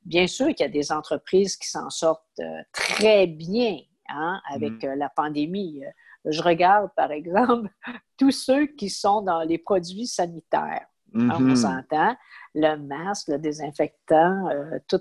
Bien 0.05 0.27
sûr 0.27 0.49
qu'il 0.49 0.61
y 0.61 0.65
a 0.65 0.69
des 0.69 0.93
entreprises 0.93 1.57
qui 1.57 1.69
s'en 1.69 1.89
sortent 1.89 2.41
très 2.73 3.27
bien 3.27 3.79
hein, 4.09 4.41
avec 4.51 4.85
mm. 4.85 4.95
la 4.95 5.09
pandémie. 5.09 5.83
Je 6.25 6.43
regarde, 6.43 6.91
par 6.97 7.13
exemple, 7.13 7.69
tous 8.19 8.31
ceux 8.31 8.67
qui 8.67 8.91
sont 8.91 9.23
dans 9.23 9.43
les 9.43 9.59
produits 9.59 10.07
sanitaires. 10.07 10.87
On 11.15 11.41
mhm. 11.41 11.57
s'entend, 11.57 12.17
le 12.55 12.77
masque, 12.77 13.29
le 13.29 13.39
désinfectant, 13.39 14.49
euh, 14.49 14.79
tout, 14.89 15.01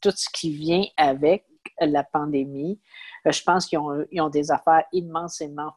tout, 0.00 0.10
ce 0.14 0.28
qui 0.32 0.50
vient 0.50 0.84
avec 0.98 1.46
la 1.80 2.04
pandémie. 2.04 2.78
Euh, 3.26 3.32
je 3.32 3.42
pense 3.42 3.66
qu'ils 3.66 3.78
ont, 3.78 4.28
des 4.28 4.50
affaires 4.50 4.84
immensément 4.92 5.72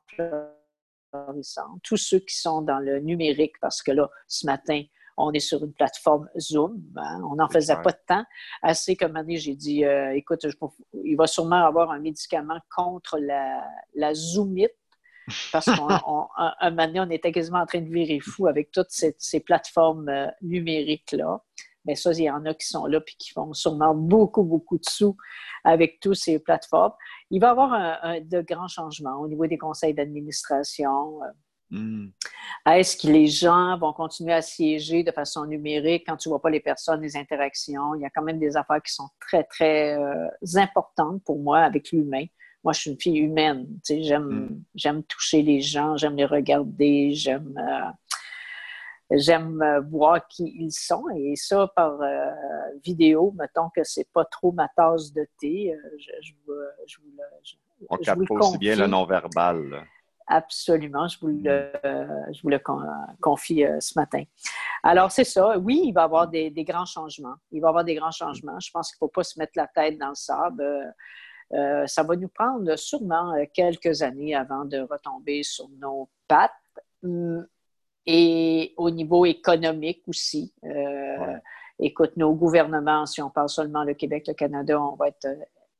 Tous 1.83 1.97
ceux 1.97 2.19
qui 2.19 2.35
sont 2.35 2.61
dans 2.61 2.79
le 2.79 2.99
numérique, 2.99 3.59
parce 3.61 3.81
que 3.81 3.91
là, 3.91 4.09
ce 4.27 4.45
matin, 4.45 4.83
on 5.17 5.31
est 5.33 5.39
sur 5.39 5.63
une 5.63 5.73
plateforme 5.73 6.29
Zoom. 6.39 6.81
Hein. 6.95 7.21
On 7.29 7.35
n'en 7.35 7.49
faisait 7.49 7.75
pas 7.81 7.91
de 7.91 7.99
temps. 8.07 8.23
Assez 8.61 8.95
comme 8.95 9.17
année, 9.17 9.37
j'ai 9.37 9.55
dit, 9.55 9.83
euh, 9.83 10.13
écoute, 10.15 10.45
il 11.03 11.15
va 11.15 11.27
sûrement 11.27 11.65
avoir 11.65 11.91
un 11.91 11.99
médicament 11.99 12.59
contre 12.73 13.19
la, 13.19 13.61
la 13.95 14.13
zoomite 14.13 14.71
parce 15.51 15.65
qu'un 15.65 15.75
moment 16.71 16.87
donné, 16.87 16.99
on 16.99 17.09
était 17.09 17.31
quasiment 17.31 17.59
en 17.59 17.65
train 17.65 17.81
de 17.81 17.89
virer 17.89 18.19
fou 18.19 18.47
avec 18.47 18.71
toutes 18.71 18.89
ces, 18.89 19.39
plateformes 19.39 20.09
euh, 20.09 20.27
numériques-là. 20.41 21.41
Mais 21.89 21.95
ça, 21.95 22.11
il 22.11 22.21
y 22.21 22.29
en 22.29 22.45
a 22.45 22.53
qui 22.53 22.67
sont 22.67 22.85
là 22.85 22.99
et 22.99 23.15
qui 23.17 23.31
font 23.31 23.51
sûrement 23.51 23.95
beaucoup, 23.95 24.43
beaucoup 24.43 24.77
de 24.77 24.85
sous 24.87 25.17
avec 25.63 25.99
toutes 25.99 26.17
ces 26.17 26.37
plateformes. 26.37 26.93
Il 27.31 27.41
va 27.41 27.47
y 27.47 27.49
avoir 27.49 27.73
un, 27.73 28.21
de 28.21 28.41
grands 28.41 28.67
changements 28.67 29.19
au 29.19 29.27
niveau 29.27 29.47
des 29.47 29.57
conseils 29.57 29.95
d'administration. 29.95 31.19
Hmm. 31.71 32.09
Est-ce 32.67 32.95
que 32.95 33.11
les 33.11 33.25
gens 33.25 33.75
vont 33.79 33.91
continuer 33.91 34.33
à 34.33 34.43
siéger 34.43 35.03
de 35.03 35.11
façon 35.11 35.45
numérique? 35.45 36.03
Quand 36.05 36.17
tu 36.17 36.29
ne 36.29 36.33
vois 36.33 36.41
pas 36.43 36.51
les 36.51 36.59
personnes, 36.59 37.01
les 37.01 37.17
interactions? 37.17 37.95
Il 37.95 38.03
y 38.03 38.05
a 38.05 38.11
quand 38.11 38.21
même 38.21 38.37
des 38.37 38.55
affaires 38.55 38.83
qui 38.83 38.93
sont 38.93 39.09
très, 39.19 39.43
très 39.45 39.97
euh, 39.97 40.27
importantes 40.57 41.23
pour 41.23 41.39
moi 41.39 41.61
avec 41.61 41.91
l'humain 41.91 42.25
moi, 42.63 42.73
je 42.73 42.81
suis 42.81 42.91
une 42.91 42.99
fille 42.99 43.19
humaine. 43.19 43.67
J'aime, 43.87 44.23
mm. 44.23 44.63
j'aime 44.75 45.03
toucher 45.03 45.41
les 45.41 45.61
gens, 45.61 45.95
j'aime 45.95 46.15
les 46.15 46.25
regarder, 46.25 47.13
j'aime, 47.13 47.57
euh, 47.57 47.91
j'aime 49.11 49.61
euh, 49.61 49.81
voir 49.81 50.27
qui 50.27 50.51
ils 50.59 50.71
sont. 50.71 51.05
Et 51.15 51.35
ça, 51.35 51.71
par 51.75 52.01
euh, 52.01 52.25
vidéo, 52.83 53.33
mettons 53.37 53.69
que 53.69 53.83
c'est 53.83 54.07
pas 54.13 54.25
trop 54.25 54.51
ma 54.51 54.67
tasse 54.69 55.11
de 55.13 55.27
thé, 55.39 55.75
je, 55.97 56.11
je, 56.21 56.33
je, 56.85 56.97
vous 56.97 57.07
le. 57.07 57.23
Je, 57.43 57.55
On 57.89 57.97
capte 57.97 58.29
aussi 58.29 58.57
bien 58.57 58.75
le 58.75 58.87
non-verbal. 58.87 59.85
Absolument, 60.31 61.07
je 61.07 61.19
vous 61.19 61.27
le, 61.27 61.71
je 61.83 62.41
vous 62.43 62.49
le 62.49 62.59
confie 63.19 63.65
ce 63.79 63.97
matin. 63.97 64.23
Alors, 64.83 65.11
c'est 65.11 65.23
ça. 65.23 65.57
Oui, 65.57 65.81
il 65.85 65.91
va 65.91 66.01
y 66.01 66.03
avoir 66.03 66.27
des, 66.27 66.51
des, 66.51 66.63
grands 66.63 66.85
changements. 66.85 67.33
Il 67.51 67.61
va 67.61 67.67
y 67.67 67.69
avoir 67.69 67.83
des 67.83 67.95
grands 67.95 68.11
changements. 68.11 68.59
Je 68.59 68.69
pense 68.69 68.91
qu'il 68.91 68.97
ne 68.97 69.07
faut 69.07 69.11
pas 69.11 69.23
se 69.23 69.39
mettre 69.39 69.53
la 69.55 69.65
tête 69.65 69.97
dans 69.97 70.09
le 70.09 70.15
sable. 70.15 70.93
Euh, 71.53 71.87
ça 71.87 72.03
va 72.03 72.15
nous 72.15 72.27
prendre 72.27 72.75
sûrement 72.75 73.33
euh, 73.33 73.45
quelques 73.51 74.03
années 74.03 74.35
avant 74.35 74.65
de 74.65 74.79
retomber 74.81 75.41
sur 75.43 75.67
nos 75.79 76.07
pattes. 76.27 76.51
Et 78.05 78.73
au 78.77 78.89
niveau 78.89 79.25
économique 79.25 80.03
aussi. 80.07 80.53
Euh, 80.63 81.37
écoute, 81.79 82.17
nos 82.17 82.33
gouvernements, 82.33 83.05
si 83.05 83.21
on 83.21 83.29
parle 83.29 83.49
seulement 83.49 83.83
le 83.83 83.93
Québec, 83.93 84.25
le 84.27 84.33
Canada, 84.33 84.81
on 84.81 84.95
va 84.95 85.09
être 85.09 85.27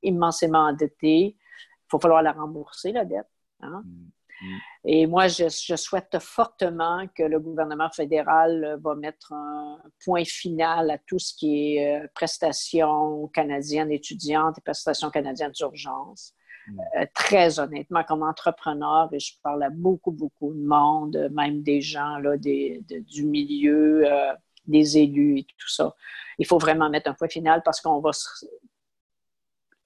immensément 0.04 0.60
endettés. 0.60 1.36
Il 1.38 1.92
va 1.92 2.00
falloir 2.00 2.22
la 2.22 2.34
rembourser, 2.34 2.92
la 2.92 3.06
dette. 3.06 3.30
Hein? 3.62 3.84
Hum. 3.86 4.12
Mm. 4.42 4.58
Et 4.86 5.08
moi, 5.08 5.28
je, 5.28 5.76
souhaite 5.76 6.18
fortement 6.20 7.06
que 7.16 7.24
le 7.24 7.40
gouvernement 7.40 7.90
fédéral 7.90 8.80
va 8.82 8.96
mettre 8.96 9.34
un 9.34 9.80
point 10.04 10.24
final 10.24 10.92
à 10.92 10.98
tout 10.98 11.20
ce 11.20 11.34
qui 11.34 11.76
est 11.76 12.04
euh, 12.04 12.08
prestations 12.14 13.28
canadiennes 13.28 13.92
étudiantes 13.92 14.58
et 14.58 14.62
prestations 14.62 15.10
canadiennes 15.10 15.52
d'urgence. 15.52 16.34
Mm. 16.70 16.80
Euh, 16.98 17.06
très 17.14 17.60
honnêtement, 17.60 18.04
comme 18.04 18.24
entrepreneur, 18.24 19.10
et 19.14 19.20
je 19.20 19.34
parle 19.42 19.64
à 19.64 19.70
beaucoup, 19.70 20.12
beaucoup 20.12 20.54
de 20.54 20.66
monde, 20.66 21.30
même 21.32 21.62
des 21.62 21.82
gens 21.82 22.18
là, 22.18 22.38
du 22.38 23.26
milieu, 23.26 24.12
euh, 24.12 24.34
des 24.66 24.98
élus 24.98 25.40
et 25.40 25.44
tout 25.44 25.70
ça. 25.70 25.96
Il 26.38 26.46
faut 26.46 26.58
vraiment 26.58 26.90
mettre 26.90 27.10
un 27.10 27.14
point 27.14 27.28
final 27.28 27.62
parce 27.64 27.82
qu'on 27.82 28.00
va. 28.00 28.12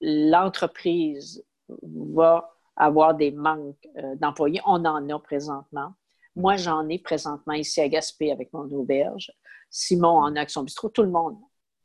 L'entreprise 0.00 1.42
va 1.82 2.54
avoir 2.76 3.14
des 3.14 3.30
manques 3.30 3.88
euh, 3.96 4.14
d'employés. 4.16 4.60
On 4.66 4.84
en 4.84 5.08
a 5.08 5.18
présentement. 5.18 5.94
Moi, 6.36 6.56
j'en 6.56 6.88
ai 6.88 6.98
présentement 6.98 7.54
ici 7.54 7.80
à 7.80 7.88
Gaspé 7.88 8.32
avec 8.32 8.52
mon 8.52 8.70
auberge. 8.72 9.32
Simon 9.70 10.18
en 10.18 10.34
a 10.34 10.40
avec 10.40 10.50
son 10.50 10.64
bistrot. 10.64 10.88
Tout 10.88 11.02
le 11.02 11.10
monde 11.10 11.38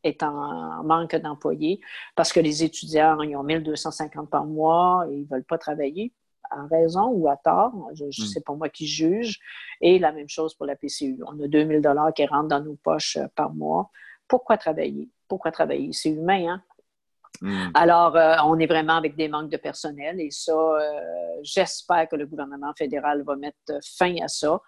est 0.04 0.24
en 0.24 0.84
manque 0.84 1.16
d'employés 1.16 1.82
parce 2.16 2.32
que 2.32 2.40
les 2.40 2.64
étudiants, 2.64 3.22
ils 3.22 3.36
ont 3.36 3.44
1250 3.44 4.30
par 4.30 4.46
mois 4.46 5.06
et 5.10 5.16
ils 5.16 5.24
ne 5.24 5.28
veulent 5.28 5.44
pas 5.44 5.58
travailler 5.58 6.14
à 6.50 6.66
raison 6.66 7.08
ou 7.08 7.30
à 7.30 7.38
tort. 7.38 7.74
Je, 7.94 8.06
hmm. 8.06 8.12
sais 8.12 8.42
pas 8.42 8.54
moi 8.54 8.70
qui 8.70 8.88
juge. 8.88 9.40
Et 9.82 10.00
la 10.00 10.12
même 10.12 10.30
chose 10.30 10.54
pour 10.56 10.66
la 10.66 10.76
PCU. 10.76 11.20
On 11.26 11.40
a 11.40 11.48
2000 11.48 11.82
dollars 11.82 12.14
qui 12.14 12.26
rentrent 12.26 12.50
dans 12.50 12.64
nos 12.64 12.76
poches 12.76 13.18
euh, 13.18 13.28
par 13.36 13.54
mois. 13.54 13.90
Pourquoi 14.28 14.58
travailler? 14.58 15.10
Pourquoi 15.28 15.52
travailler? 15.52 15.92
C'est 15.94 16.10
humain, 16.10 16.54
hein? 16.54 16.64
Hmm. 17.42 17.70
Alors, 17.74 18.18
euh, 18.18 18.36
on 18.46 18.60
est 18.60 18.66
vraiment 18.66 18.98
avec 18.98 19.16
des 19.16 19.30
manques 19.30 19.50
de 19.50 19.58
personnel 19.58 20.20
et 20.20 20.30
ça, 20.30 20.52
euh, 20.52 20.82
j'espère 21.42 22.10
que 22.10 22.18
le 22.18 22.26
gouvernement 22.26 22.74
fédéral 22.78 23.24
va 23.24 23.38
mettre 23.38 23.80
fin 23.98 24.16
à 24.22 24.28
ça. 24.28 24.60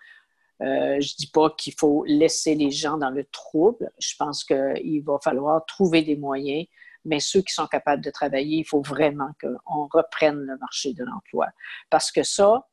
Euh, 0.61 0.99
je 0.99 1.13
ne 1.13 1.17
dis 1.17 1.31
pas 1.31 1.49
qu'il 1.51 1.73
faut 1.77 2.03
laisser 2.05 2.55
les 2.55 2.71
gens 2.71 2.97
dans 2.97 3.09
le 3.09 3.25
trouble. 3.25 3.91
Je 3.99 4.13
pense 4.17 4.43
qu'il 4.43 5.03
va 5.03 5.17
falloir 5.23 5.65
trouver 5.65 6.03
des 6.03 6.15
moyens, 6.15 6.65
mais 7.05 7.19
ceux 7.19 7.41
qui 7.41 7.53
sont 7.53 7.67
capables 7.67 8.03
de 8.03 8.11
travailler, 8.11 8.59
il 8.59 8.65
faut 8.65 8.81
vraiment 8.81 9.31
qu'on 9.41 9.87
reprenne 9.91 10.37
le 10.37 10.57
marché 10.57 10.93
de 10.93 11.03
l'emploi. 11.03 11.47
Parce 11.89 12.11
que 12.11 12.23
ça, 12.23 12.67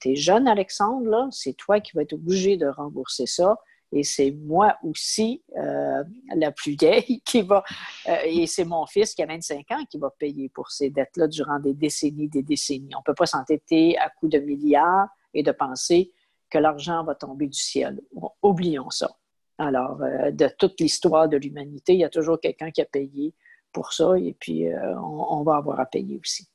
tu 0.00 0.08
es 0.10 0.16
jeune, 0.16 0.48
Alexandre, 0.48 1.28
c'est 1.30 1.52
toi 1.52 1.80
qui 1.80 1.92
vas 1.94 2.02
être 2.02 2.14
obligé 2.14 2.56
de 2.56 2.66
rembourser 2.66 3.26
ça. 3.26 3.58
Et 3.92 4.02
c'est 4.02 4.30
moi 4.30 4.76
aussi, 4.82 5.42
euh, 5.56 6.02
la 6.34 6.50
plus 6.50 6.72
vieille, 6.72 7.20
qui 7.24 7.42
va, 7.42 7.62
euh, 8.08 8.16
et 8.24 8.46
c'est 8.46 8.64
mon 8.64 8.86
fils 8.86 9.14
qui 9.14 9.22
a 9.22 9.26
25 9.26 9.70
ans 9.70 9.84
qui 9.88 9.98
va 9.98 10.10
payer 10.10 10.48
pour 10.48 10.70
ces 10.70 10.90
dettes-là 10.90 11.28
durant 11.28 11.60
des 11.60 11.74
décennies, 11.74 12.28
des 12.28 12.42
décennies. 12.42 12.94
On 12.94 12.98
ne 12.98 13.04
peut 13.04 13.14
pas 13.14 13.26
s'entêter 13.26 13.96
à 13.98 14.10
coups 14.10 14.32
de 14.32 14.38
milliards 14.38 15.08
et 15.34 15.42
de 15.42 15.52
penser 15.52 16.12
que 16.50 16.58
l'argent 16.58 17.04
va 17.04 17.14
tomber 17.14 17.46
du 17.46 17.58
ciel. 17.58 18.00
Oublions 18.42 18.90
ça. 18.90 19.16
Alors, 19.58 20.02
euh, 20.02 20.30
de 20.30 20.48
toute 20.58 20.80
l'histoire 20.80 21.28
de 21.28 21.36
l'humanité, 21.36 21.94
il 21.94 22.00
y 22.00 22.04
a 22.04 22.10
toujours 22.10 22.40
quelqu'un 22.40 22.70
qui 22.70 22.82
a 22.82 22.84
payé 22.84 23.34
pour 23.72 23.92
ça 23.92 24.18
et 24.18 24.34
puis 24.38 24.64
on, 24.96 25.42
va 25.42 25.56
avoir 25.56 25.80
à 25.80 25.84
payer 25.84 26.18
aussi. 26.18 26.48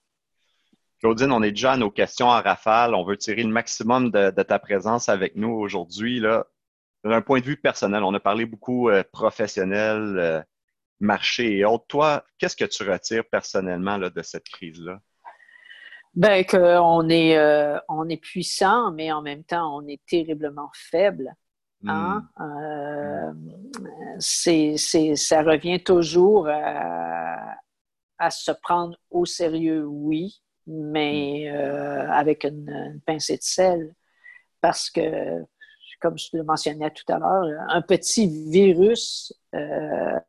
Claudine, 1.02 1.32
on 1.32 1.42
est 1.42 1.52
déjà 1.52 1.72
à 1.72 1.78
nos 1.78 1.90
questions 1.90 2.28
en 2.28 2.42
rafale. 2.42 2.94
On 2.94 3.04
veut 3.04 3.18
tirer 3.18 3.42
le 3.42 3.50
maximum 3.50 4.12
de, 4.12 4.30
ta 4.44 4.60
présence 4.60 5.10
avec 5.10 5.36
nous 5.36 5.50
aujourd'hui. 5.50 6.22
D'un 7.04 7.22
point 7.22 7.40
de 7.40 7.46
vue 7.46 7.58
personnel, 7.58 8.04
on 8.04 8.14
a 8.14 8.20
parlé 8.20 8.46
beaucoup 8.46 8.90
euh, 8.90 9.04
professionnel, 9.12 10.16
euh, 10.20 10.42
marché 11.00 11.58
et 11.58 11.66
autres. 11.66 11.88
Toi, 11.88 12.24
qu'est-ce 12.38 12.56
que 12.56 12.66
tu 12.66 12.88
retires 12.88 13.26
personnellement 13.26 13.98
de 13.98 14.22
cette 14.22 14.48
crise-là? 14.48 15.00
Ben, 16.14 16.46
qu'on 16.46 17.08
est, 17.10 17.38
euh, 17.38 17.80
on 17.88 18.10
est 18.10 18.18
puissant, 18.18 18.92
mais 18.92 19.12
en 19.12 19.22
même 19.22 19.44
temps, 19.44 19.78
on 19.78 19.88
est 19.88 20.02
terriblement 20.06 20.70
faible. 20.74 21.34
Hein? 21.88 22.24
Hmm. 22.38 23.34
c'est, 24.20 24.78
ça 24.78 25.42
revient 25.42 25.82
toujours 25.84 26.48
à, 26.48 28.30
se 28.30 28.52
prendre 28.52 28.96
au 29.10 29.26
sérieux, 29.26 29.86
oui, 29.88 30.42
mais 30.68 31.52
hmm. 31.52 32.12
avec 32.12 32.44
une, 32.44 32.70
une, 32.70 33.02
pincée 33.02 33.38
de 33.38 33.44
sel. 33.44 33.96
Parce 34.62 34.92
que 34.92 35.44
comme 36.02 36.18
je 36.18 36.30
le 36.34 36.44
mentionnais 36.44 36.90
tout 36.92 37.10
à 37.14 37.20
l'heure, 37.20 37.46
un 37.70 37.82
petit 37.82 38.28
virus 38.50 39.34
euh, 39.54 40.20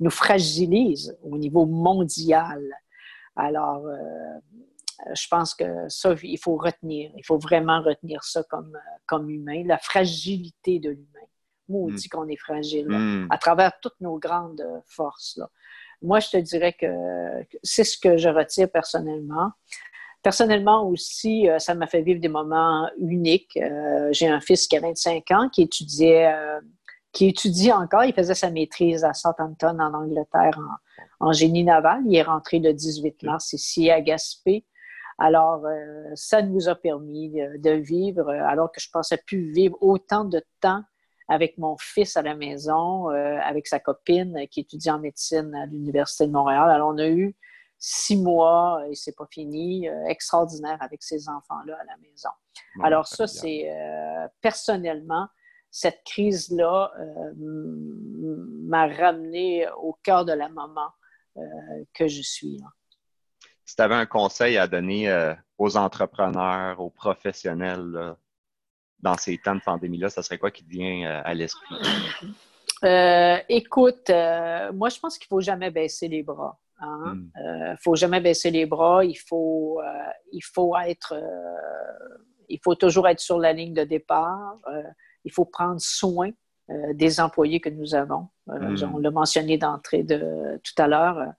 nous 0.00 0.10
fragilise 0.10 1.18
au 1.22 1.36
niveau 1.36 1.66
mondial. 1.66 2.62
Alors, 3.36 3.86
euh, 3.86 3.98
je 5.14 5.28
pense 5.28 5.54
que 5.54 5.64
ça, 5.88 6.14
il 6.22 6.38
faut 6.38 6.56
retenir. 6.56 7.10
Il 7.16 7.24
faut 7.24 7.38
vraiment 7.38 7.82
retenir 7.82 8.24
ça 8.24 8.42
comme, 8.44 8.76
comme 9.06 9.30
humain, 9.30 9.62
la 9.64 9.78
fragilité 9.78 10.78
de 10.78 10.90
l'humain. 10.90 11.26
Moi, 11.68 11.82
on 11.82 11.94
dit 11.94 12.08
qu'on 12.08 12.28
est 12.28 12.38
fragile 12.38 12.88
hmm. 12.88 13.28
à 13.30 13.38
travers 13.38 13.78
toutes 13.80 14.00
nos 14.00 14.18
grandes 14.18 14.64
forces. 14.86 15.40
Moi, 16.00 16.20
je 16.20 16.30
te 16.30 16.36
dirais 16.36 16.72
que 16.72 16.86
c'est 17.62 17.84
ce 17.84 17.98
que 17.98 18.16
je 18.16 18.28
retire 18.28 18.70
personnellement. 18.70 19.52
Personnellement 20.22 20.88
aussi, 20.88 21.48
euh, 21.48 21.58
ça 21.58 21.74
m'a 21.74 21.86
fait 21.86 22.02
vivre 22.02 22.20
des 22.20 22.28
moments 22.28 22.88
uniques. 22.98 23.56
Euh, 23.56 24.08
j'ai 24.12 24.28
un 24.28 24.40
fils 24.40 24.66
qui 24.66 24.76
a 24.76 24.80
25 24.80 25.30
ans 25.30 25.48
qui 25.48 25.62
étudiait, 25.62 26.32
euh, 26.32 26.60
qui 27.12 27.28
étudie 27.28 27.72
encore. 27.72 28.04
Il 28.04 28.12
faisait 28.12 28.34
sa 28.34 28.50
maîtrise 28.50 29.04
à 29.04 29.12
Southampton 29.12 29.78
en 29.78 29.94
Angleterre 29.94 30.58
en, 31.20 31.32
génie 31.32 31.64
naval. 31.64 32.02
Il 32.06 32.16
est 32.16 32.22
rentré 32.22 32.58
le 32.58 32.72
18 32.72 33.22
mars 33.24 33.52
ici 33.52 33.90
à 33.90 34.00
Gaspé. 34.00 34.64
Alors, 35.18 35.64
ça 36.14 36.42
nous 36.42 36.68
a 36.68 36.76
permis 36.76 37.30
de 37.30 37.70
vivre, 37.70 38.30
alors 38.30 38.70
que 38.70 38.80
je 38.80 38.88
pensais 38.90 39.20
plus 39.26 39.50
vivre 39.52 39.76
autant 39.80 40.24
de 40.24 40.42
temps 40.60 40.82
avec 41.28 41.58
mon 41.58 41.76
fils 41.76 42.16
à 42.16 42.22
la 42.22 42.36
maison, 42.36 43.08
avec 43.08 43.66
sa 43.66 43.80
copine 43.80 44.46
qui 44.48 44.60
étudie 44.60 44.90
en 44.90 45.00
médecine 45.00 45.52
à 45.56 45.66
l'Université 45.66 46.26
de 46.26 46.32
Montréal. 46.32 46.70
Alors, 46.70 46.90
on 46.94 46.98
a 46.98 47.08
eu 47.08 47.34
six 47.78 48.16
mois 48.16 48.84
et 48.88 48.94
c'est 48.94 49.16
pas 49.16 49.26
fini, 49.30 49.88
euh, 49.88 50.04
extraordinaire 50.06 50.78
avec 50.80 51.02
ces 51.02 51.28
enfants-là 51.28 51.78
à 51.80 51.84
la 51.84 51.96
maison. 51.98 52.30
Alors 52.82 53.06
ça, 53.06 53.26
c'est 53.26 53.70
euh, 53.70 54.26
personnellement, 54.40 55.28
cette 55.70 56.02
crise-là 56.04 56.92
euh, 56.98 57.32
m'a 57.36 58.88
ramené 58.88 59.68
au 59.78 59.96
cœur 60.02 60.24
de 60.24 60.32
la 60.32 60.48
maman 60.48 60.88
que 61.94 62.08
je 62.08 62.20
suis. 62.20 62.60
Si 63.68 63.76
tu 63.76 63.82
avais 63.82 63.94
un 63.94 64.06
conseil 64.06 64.56
à 64.56 64.66
donner 64.66 65.12
aux 65.58 65.76
entrepreneurs, 65.76 66.80
aux 66.80 66.88
professionnels 66.88 68.16
dans 69.00 69.14
ces 69.18 69.36
temps 69.36 69.56
de 69.56 69.60
pandémie-là, 69.60 70.08
ça 70.08 70.22
serait 70.22 70.38
quoi 70.38 70.50
qui 70.50 70.64
te 70.64 70.70
vient 70.70 71.22
à 71.22 71.34
l'esprit? 71.34 71.76
écoute, 73.50 74.10
moi, 74.72 74.88
je 74.88 74.98
pense 74.98 75.18
qu'il 75.18 75.26
ne 75.26 75.36
faut 75.36 75.40
jamais 75.42 75.70
baisser 75.70 76.08
les 76.08 76.22
bras. 76.22 76.58
Il 76.80 76.84
hein. 76.84 76.98
ne 77.06 77.12
hmm. 77.12 77.30
euh, 77.44 77.76
faut 77.78 77.94
jamais 77.96 78.20
baisser 78.20 78.50
les 78.50 78.66
bras. 78.66 79.04
Il 79.04 79.16
faut, 79.16 79.80
euh, 79.82 80.10
il 80.32 80.42
faut 80.42 80.76
être, 80.76 81.14
euh, 81.14 82.16
il 82.48 82.60
faut 82.62 82.74
toujours 82.74 83.08
être 83.08 83.20
sur 83.20 83.38
la 83.38 83.52
ligne 83.52 83.74
de 83.74 83.84
départ. 83.84 84.58
il 85.24 85.32
faut 85.32 85.44
prendre 85.44 85.80
soin 85.80 86.30
des 86.92 87.18
employés 87.18 87.60
que 87.60 87.70
nous 87.70 87.94
avons. 87.94 88.28
Hmm. 88.46 88.76
On 88.94 88.98
l'a 88.98 89.10
mentionné 89.10 89.58
d'entrée 89.58 90.02
de 90.02 90.60
tout 90.62 90.82
à 90.82 90.86
l'heure 90.86 91.32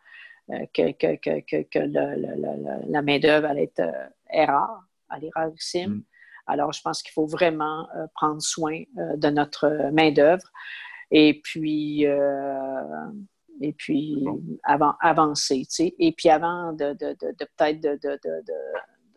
que, 0.73 0.91
que, 0.91 1.15
que, 1.15 1.63
que 1.63 1.79
la 1.79 3.01
main 3.01 3.19
d'œuvre 3.19 3.47
elle 3.47 3.59
est, 3.59 4.45
rare, 4.45 4.83
elle 5.15 5.25
est 5.25 5.31
rarissime. 5.35 5.91
Hmm. 5.91 6.03
Alors, 6.47 6.73
je 6.73 6.81
pense 6.81 7.03
qu'il 7.03 7.13
faut 7.13 7.27
vraiment 7.27 7.87
prendre 8.15 8.41
soin 8.41 8.83
de 8.95 9.29
notre 9.29 9.91
main 9.91 10.11
d'œuvre. 10.11 10.47
Et 11.11 11.41
puis, 11.43 12.05
et 13.61 13.73
puis 13.73 14.25
avant, 14.63 14.93
avancer, 15.01 15.65
tu 15.65 15.75
sais. 15.75 15.95
Et 15.99 16.11
puis 16.13 16.29
avant 16.29 16.73
de, 16.73 16.93
de, 16.93 17.15
de, 17.19 17.35
de 17.37 17.47
peut-être 17.57 17.81
de, 17.81 17.99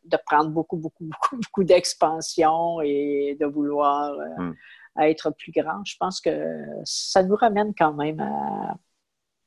de, 0.05 0.17
prendre 0.27 0.51
beaucoup, 0.51 0.77
beaucoup, 0.77 1.05
beaucoup, 1.05 1.37
beaucoup 1.37 1.65
d'expansion 1.65 2.81
et 2.81 3.37
de 3.41 3.47
vouloir 3.47 4.13
euh, 4.13 4.29
hmm. 4.39 4.55
être 5.01 5.31
plus 5.31 5.53
grand, 5.53 5.85
je 5.85 5.97
pense 5.99 6.21
que 6.21 6.65
ça 6.85 7.23
nous 7.23 7.37
ramène 7.37 7.73
quand 7.77 7.93
même 7.93 8.21
à, 8.21 8.77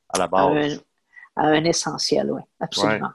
à 0.08 0.18
la 0.18 0.28
base. 0.28 0.82
À 1.36 1.48
un, 1.48 1.64
essentiel, 1.64 2.32
oui, 2.32 2.42
absolument. 2.60 3.10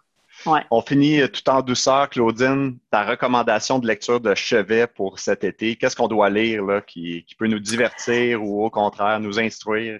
Ouais. 0.45 0.61
On 0.71 0.81
finit 0.81 1.21
tout 1.29 1.47
en 1.49 1.61
douceur, 1.61 2.09
Claudine. 2.09 2.77
Ta 2.89 3.03
recommandation 3.03 3.79
de 3.79 3.87
lecture 3.87 4.19
de 4.19 4.33
chevet 4.33 4.87
pour 4.87 5.19
cet 5.19 5.43
été, 5.43 5.75
qu'est-ce 5.75 5.95
qu'on 5.95 6.07
doit 6.07 6.29
lire 6.29 6.65
là, 6.65 6.81
qui, 6.81 7.23
qui 7.25 7.35
peut 7.35 7.47
nous 7.47 7.59
divertir 7.59 8.43
ou 8.43 8.63
au 8.63 8.69
contraire 8.69 9.19
nous 9.19 9.39
instruire? 9.39 9.99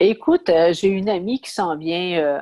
Écoute, 0.00 0.48
euh, 0.48 0.72
j'ai 0.72 0.88
une 0.88 1.08
amie 1.08 1.40
qui 1.40 1.50
s'en 1.50 1.76
vient 1.76 2.20
euh, 2.22 2.40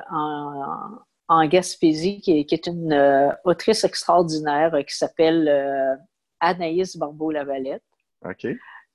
en, 1.27 1.47
Gaspésie, 1.47 2.21
qui 2.21 2.31
est, 2.31 2.67
une 2.67 2.93
euh, 2.93 3.31
autrice 3.43 3.83
extraordinaire 3.83 4.73
qui 4.87 4.95
s'appelle 4.95 5.97
Anaïs 6.39 6.95
Barbeau-Lavalette, 6.95 7.83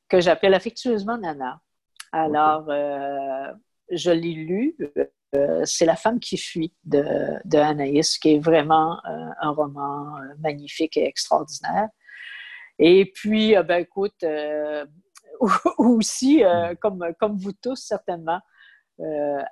que 0.08 0.20
j'appelle 0.20 0.54
affectueusement 0.54 1.18
Nana. 1.18 1.60
Alors, 2.12 2.66
je 3.90 4.10
l'ai 4.10 4.32
lu. 4.32 4.76
C'est 5.64 5.86
La 5.86 5.96
femme 5.96 6.20
qui 6.20 6.36
fuit 6.36 6.72
de, 6.84 7.04
de 7.44 7.58
Anaïs, 7.58 8.18
qui 8.18 8.34
est 8.34 8.38
vraiment 8.38 9.00
un 9.04 9.50
roman 9.50 10.18
magnifique 10.40 10.96
et 10.96 11.06
extraordinaire. 11.06 11.88
Et 12.78 13.10
puis, 13.14 13.54
ben, 13.66 13.80
écoute, 13.80 14.24
aussi, 15.78 16.42
mm. 16.42 16.76
comme, 16.80 17.04
comme 17.18 17.36
vous 17.36 17.52
tous 17.52 17.76
certainement, 17.76 18.40
euh, 18.40 18.50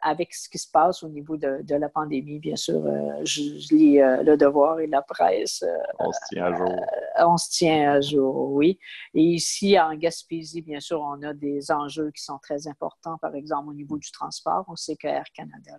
avec 0.02 0.34
ce 0.34 0.48
qui 0.48 0.58
se 0.58 0.70
passe 0.70 1.02
au 1.02 1.08
niveau 1.08 1.36
de, 1.36 1.74
la 1.74 1.88
pandémie, 1.88 2.38
bien 2.38 2.56
sûr. 2.56 2.84
Euh, 2.84 3.24
je, 3.24 3.74
lis 3.74 4.00
euh, 4.00 4.22
Le 4.22 4.36
Devoir 4.36 4.80
et 4.80 4.86
la 4.86 5.02
presse. 5.02 5.64
on 5.98 6.12
se 6.12 6.18
tient 6.28 6.44
à 6.44 6.56
jour. 6.56 6.86
on 7.18 7.36
se 7.36 7.50
tient 7.50 7.92
à 7.92 8.00
jour, 8.00 8.52
oui. 8.52 8.78
Et 9.14 9.22
ici, 9.22 9.78
en 9.78 9.94
Gaspésie, 9.94 10.62
bien 10.62 10.80
sûr, 10.80 11.00
on 11.00 11.22
a 11.22 11.32
des 11.32 11.70
enjeux 11.70 12.10
qui 12.10 12.22
sont 12.22 12.38
très 12.38 12.68
importants, 12.68 13.18
par 13.18 13.34
exemple 13.34 13.70
au 13.70 13.74
niveau 13.74 13.98
du 13.98 14.10
transport. 14.10 14.64
On 14.68 14.76
sait 14.76 14.96
que 14.96 15.08
Air 15.08 15.26
Canada 15.34 15.72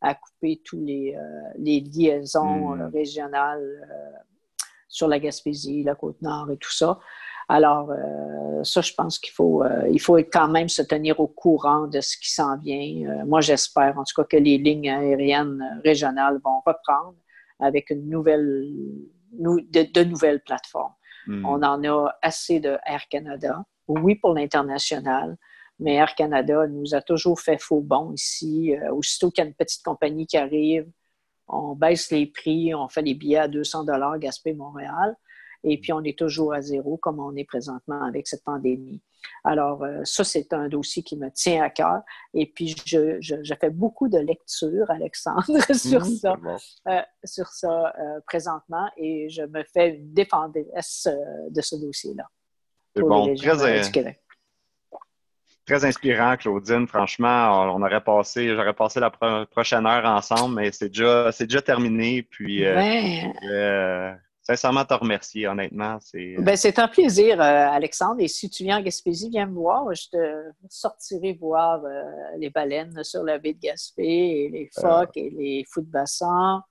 a 0.00 0.14
coupé 0.14 0.60
tous 0.64 0.80
les, 0.80 1.16
les 1.56 1.80
liaisons 1.80 2.76
hmm. 2.76 2.90
régionales 2.92 3.88
sur 4.88 5.08
la 5.08 5.18
Gaspésie, 5.18 5.82
la 5.82 5.94
Côte-Nord 5.94 6.50
et 6.50 6.56
tout 6.56 6.72
ça. 6.72 6.98
Alors, 7.48 7.90
euh, 7.90 8.62
ça, 8.62 8.82
je 8.82 8.92
pense 8.92 9.18
qu'il 9.18 9.32
faut, 9.32 9.64
euh, 9.64 9.88
il 9.90 10.00
faut 10.00 10.16
quand 10.16 10.48
même 10.48 10.68
se 10.68 10.82
tenir 10.82 11.18
au 11.18 11.26
courant 11.26 11.86
de 11.86 12.00
ce 12.00 12.18
qui 12.18 12.30
s'en 12.30 12.58
vient. 12.58 13.08
Euh, 13.08 13.24
moi, 13.24 13.40
j'espère 13.40 13.98
en 13.98 14.04
tout 14.04 14.14
cas 14.22 14.24
que 14.24 14.36
les 14.36 14.58
lignes 14.58 14.90
aériennes 14.90 15.80
régionales 15.82 16.38
vont 16.44 16.60
reprendre 16.66 17.16
avec 17.58 17.88
une 17.88 18.08
nouvelle, 18.08 18.68
de, 19.32 20.04
nouvelles 20.04 20.42
plateformes. 20.42 20.92
Hmm. 21.26 21.44
On 21.46 21.62
en 21.62 21.82
a 21.84 22.18
assez 22.20 22.60
de 22.60 22.76
Air 22.84 23.08
Canada. 23.08 23.64
Oui, 23.88 24.16
pour 24.16 24.34
l'international, 24.34 25.38
mais 25.78 25.94
Air 25.94 26.14
Canada 26.14 26.66
nous 26.66 26.94
a 26.94 27.00
toujours 27.00 27.40
fait 27.40 27.58
faux 27.58 27.80
bon 27.80 28.12
ici. 28.12 28.74
aussitôt 28.92 29.30
qu'il 29.30 29.42
y 29.42 29.46
a 29.46 29.48
une 29.48 29.54
petite 29.54 29.82
compagnie 29.82 30.26
qui 30.26 30.36
arrive, 30.36 30.86
on 31.46 31.74
baisse 31.74 32.10
les 32.10 32.26
prix, 32.26 32.74
on 32.74 32.88
fait 32.88 33.00
les 33.00 33.14
billets 33.14 33.38
à 33.38 33.48
200 33.48 33.84
dollars 33.84 34.18
Gaspé-Montréal. 34.18 35.16
Et 35.64 35.78
puis, 35.78 35.92
on 35.92 36.02
est 36.02 36.18
toujours 36.18 36.54
à 36.54 36.62
zéro, 36.62 36.96
comme 36.96 37.20
on 37.20 37.34
est 37.36 37.44
présentement 37.44 38.02
avec 38.02 38.26
cette 38.26 38.44
pandémie. 38.44 39.02
Alors, 39.44 39.82
euh, 39.82 40.00
ça, 40.04 40.24
c'est 40.24 40.52
un 40.52 40.68
dossier 40.68 41.02
qui 41.02 41.16
me 41.16 41.30
tient 41.30 41.62
à 41.62 41.70
cœur. 41.70 42.02
Et 42.34 42.46
puis, 42.46 42.76
je, 42.84 43.18
je, 43.20 43.54
fais 43.60 43.70
beaucoup 43.70 44.08
de 44.08 44.18
lectures, 44.18 44.90
Alexandre, 44.90 45.44
sur 45.74 46.00
mmh, 46.02 46.16
ça, 46.16 46.36
euh, 46.88 47.00
sur 47.24 47.48
ça 47.48 47.92
euh, 47.98 48.20
présentement. 48.26 48.88
Et 48.96 49.28
je 49.28 49.42
me 49.42 49.62
fais 49.64 49.96
une 49.96 50.12
défendresse 50.12 51.08
de 51.50 51.60
ce 51.60 51.76
dossier-là. 51.76 52.24
C'est 52.94 53.02
bon, 53.02 53.34
très, 53.34 54.18
très 55.66 55.84
inspirant, 55.84 56.36
Claudine. 56.36 56.86
Franchement, 56.88 57.74
on 57.74 57.82
aurait 57.82 58.02
passé, 58.02 58.54
j'aurais 58.54 58.74
passé 58.74 58.98
la 58.98 59.10
prochaine 59.10 59.86
heure 59.86 60.04
ensemble, 60.04 60.56
mais 60.56 60.72
c'est 60.72 60.88
déjà, 60.88 61.30
déjà 61.38 61.62
terminé. 61.62 62.22
Puis, 62.22 62.64
sincèrement 64.48 64.84
te 64.84 64.94
remercier, 64.94 65.46
honnêtement. 65.46 65.98
C'est 66.00 66.36
ben, 66.38 66.56
un 66.78 66.88
plaisir, 66.88 67.40
euh, 67.40 67.68
Alexandre. 67.68 68.20
Et 68.20 68.28
si 68.28 68.48
tu 68.48 68.64
viens 68.64 68.78
en 68.78 68.82
Gaspésie, 68.82 69.28
viens 69.28 69.46
me 69.46 69.54
voir. 69.54 69.94
Je 69.94 70.08
te 70.08 70.50
sortirai 70.70 71.34
voir 71.34 71.84
euh, 71.84 72.02
les 72.38 72.48
baleines 72.48 73.04
sur 73.04 73.22
la 73.22 73.38
baie 73.38 73.52
de 73.52 73.60
Gaspé, 73.60 74.04
et 74.04 74.48
les 74.48 74.70
euh. 74.78 74.80
phoques 74.80 75.16
et 75.16 75.30
les 75.30 75.64
fous 75.70 75.82
de 75.82 75.90
bassin. 75.90 76.62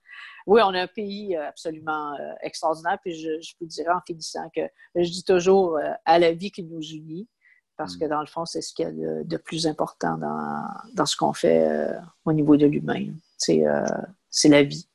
Oui, 0.48 0.62
on 0.63 0.74
a 0.74 0.82
un 0.82 0.88
pays 0.88 1.36
absolument 1.36 2.16
extraordinaire. 2.42 2.98
Puis 3.04 3.13
je, 3.13 3.40
je, 3.42 3.54
vous 3.60 3.68
dirais 3.68 3.92
en 3.94 4.02
finissant 4.08 4.50
que 4.56 4.62
je 4.96 5.10
dis 5.10 5.24
toujours 5.24 5.78
à 6.06 6.20
la 6.20 6.32
vie 6.32 6.52
qui 6.52 6.63
nous 6.63 6.82
unit, 6.82 7.28
parce 7.76 7.96
mm. 7.96 8.00
que 8.00 8.06
dans 8.06 8.22
le 8.22 8.28
fond, 8.28 8.46
c'est 8.46 8.62
ce 8.62 8.74
qu'il 8.74 8.86
y 8.86 8.88
a 8.88 9.24
de, 9.24 9.38
plus 9.38 9.68
important 9.68 10.18
dans, 10.18 10.63
dans 10.94 11.06
ce 11.06 11.18
qu'on 11.18 11.34
fait 11.34 11.68
au 12.24 12.32
niveau 12.32 12.56
de 12.56 12.66
l'humain. 12.66 13.08
C'est 13.38 14.50
la 14.50 14.63
vie 14.63 14.87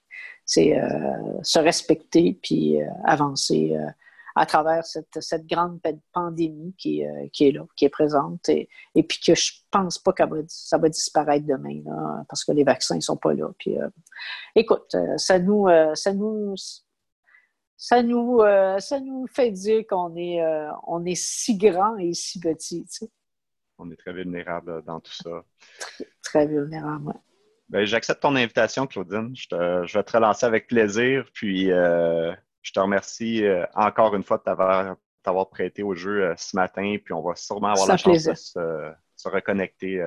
c'est 0.44 0.78
euh, 0.78 1.42
se 1.42 1.58
respecter 1.58 2.38
puis 2.42 2.82
euh, 2.82 2.86
avancer 3.04 3.74
euh, 3.74 3.86
à 4.34 4.46
travers 4.46 4.84
cette, 4.86 5.20
cette, 5.20 5.46
grande 5.46 5.78
pandémie 6.12 6.74
qui, 6.78 7.02
qui, 7.34 7.48
est 7.48 7.52
là, 7.52 7.66
qui 7.76 7.84
est 7.84 7.90
présente, 7.90 8.48
et, 8.48 8.66
et 8.94 9.02
puis 9.02 9.20
que 9.20 9.34
je 9.34 9.52
pense 9.70 9.98
pas 9.98 10.14
que 10.14 10.22
ça 10.48 10.78
va 10.78 10.88
disparaître 10.88 11.46
demain, 11.46 11.82
là, 11.84 12.24
parce 12.30 12.42
que 12.42 12.52
les 12.52 12.64
vaccins 12.64 12.96
ne 12.96 13.00
sont 13.00 13.18
pas 13.18 13.34
là. 13.34 13.50
Puis, 13.58 13.76
écoute, 14.54 14.96
ça 15.18 15.38
nous, 15.38 15.68
ça 15.92 16.14
nous, 16.14 16.54
ça 17.76 18.02
nous, 18.02 18.40
ça 18.78 19.00
nous 19.00 19.26
fait 19.26 19.50
dire 19.50 19.84
qu'on 19.86 20.16
est, 20.16 20.42
on 20.86 21.04
est 21.04 21.14
si 21.14 21.58
grand 21.58 21.98
et 21.98 22.14
si 22.14 22.40
petit. 22.40 22.86
Tu 22.86 22.90
sais. 22.90 23.10
On 23.76 23.90
est 23.90 23.96
très 23.96 24.14
vulnérable 24.14 24.82
dans 24.86 25.00
tout 25.00 25.12
ça. 25.12 25.44
Très, 25.78 26.06
très 26.22 26.46
vulnérable, 26.46 27.08
oui. 27.08 27.31
Ben, 27.72 27.86
j'accepte 27.86 28.20
ton 28.20 28.36
invitation, 28.36 28.86
Claudine. 28.86 29.34
Je, 29.34 29.96
vais 29.96 30.02
te 30.04 30.12
relancer 30.12 30.44
avec 30.44 30.66
plaisir. 30.66 31.24
Puis, 31.32 31.72
euh, 31.72 32.30
je 32.60 32.70
te 32.70 32.78
remercie 32.78 33.46
euh, 33.46 33.64
encore 33.74 34.14
une 34.14 34.22
fois 34.22 34.36
de 34.36 34.94
t'avoir 35.22 35.48
prêté 35.48 35.82
au 35.82 35.94
jeu 35.94 36.22
euh, 36.22 36.34
ce 36.36 36.54
matin. 36.54 36.96
Puis, 37.02 37.14
on 37.14 37.22
va 37.22 37.34
sûrement 37.34 37.68
avoir 37.68 37.88
la 37.88 37.96
chance 37.96 38.24
de 38.24 38.34
se, 38.34 39.28
reconnecter 39.28 40.04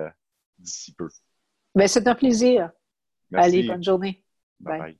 d'ici 0.60 0.94
peu. 0.94 1.10
Ben, 1.74 1.88
c'est 1.88 2.08
un 2.08 2.14
plaisir. 2.14 2.70
Allez, 3.34 3.64
bonne 3.64 3.84
journée. 3.84 4.24
bye. 4.60 4.96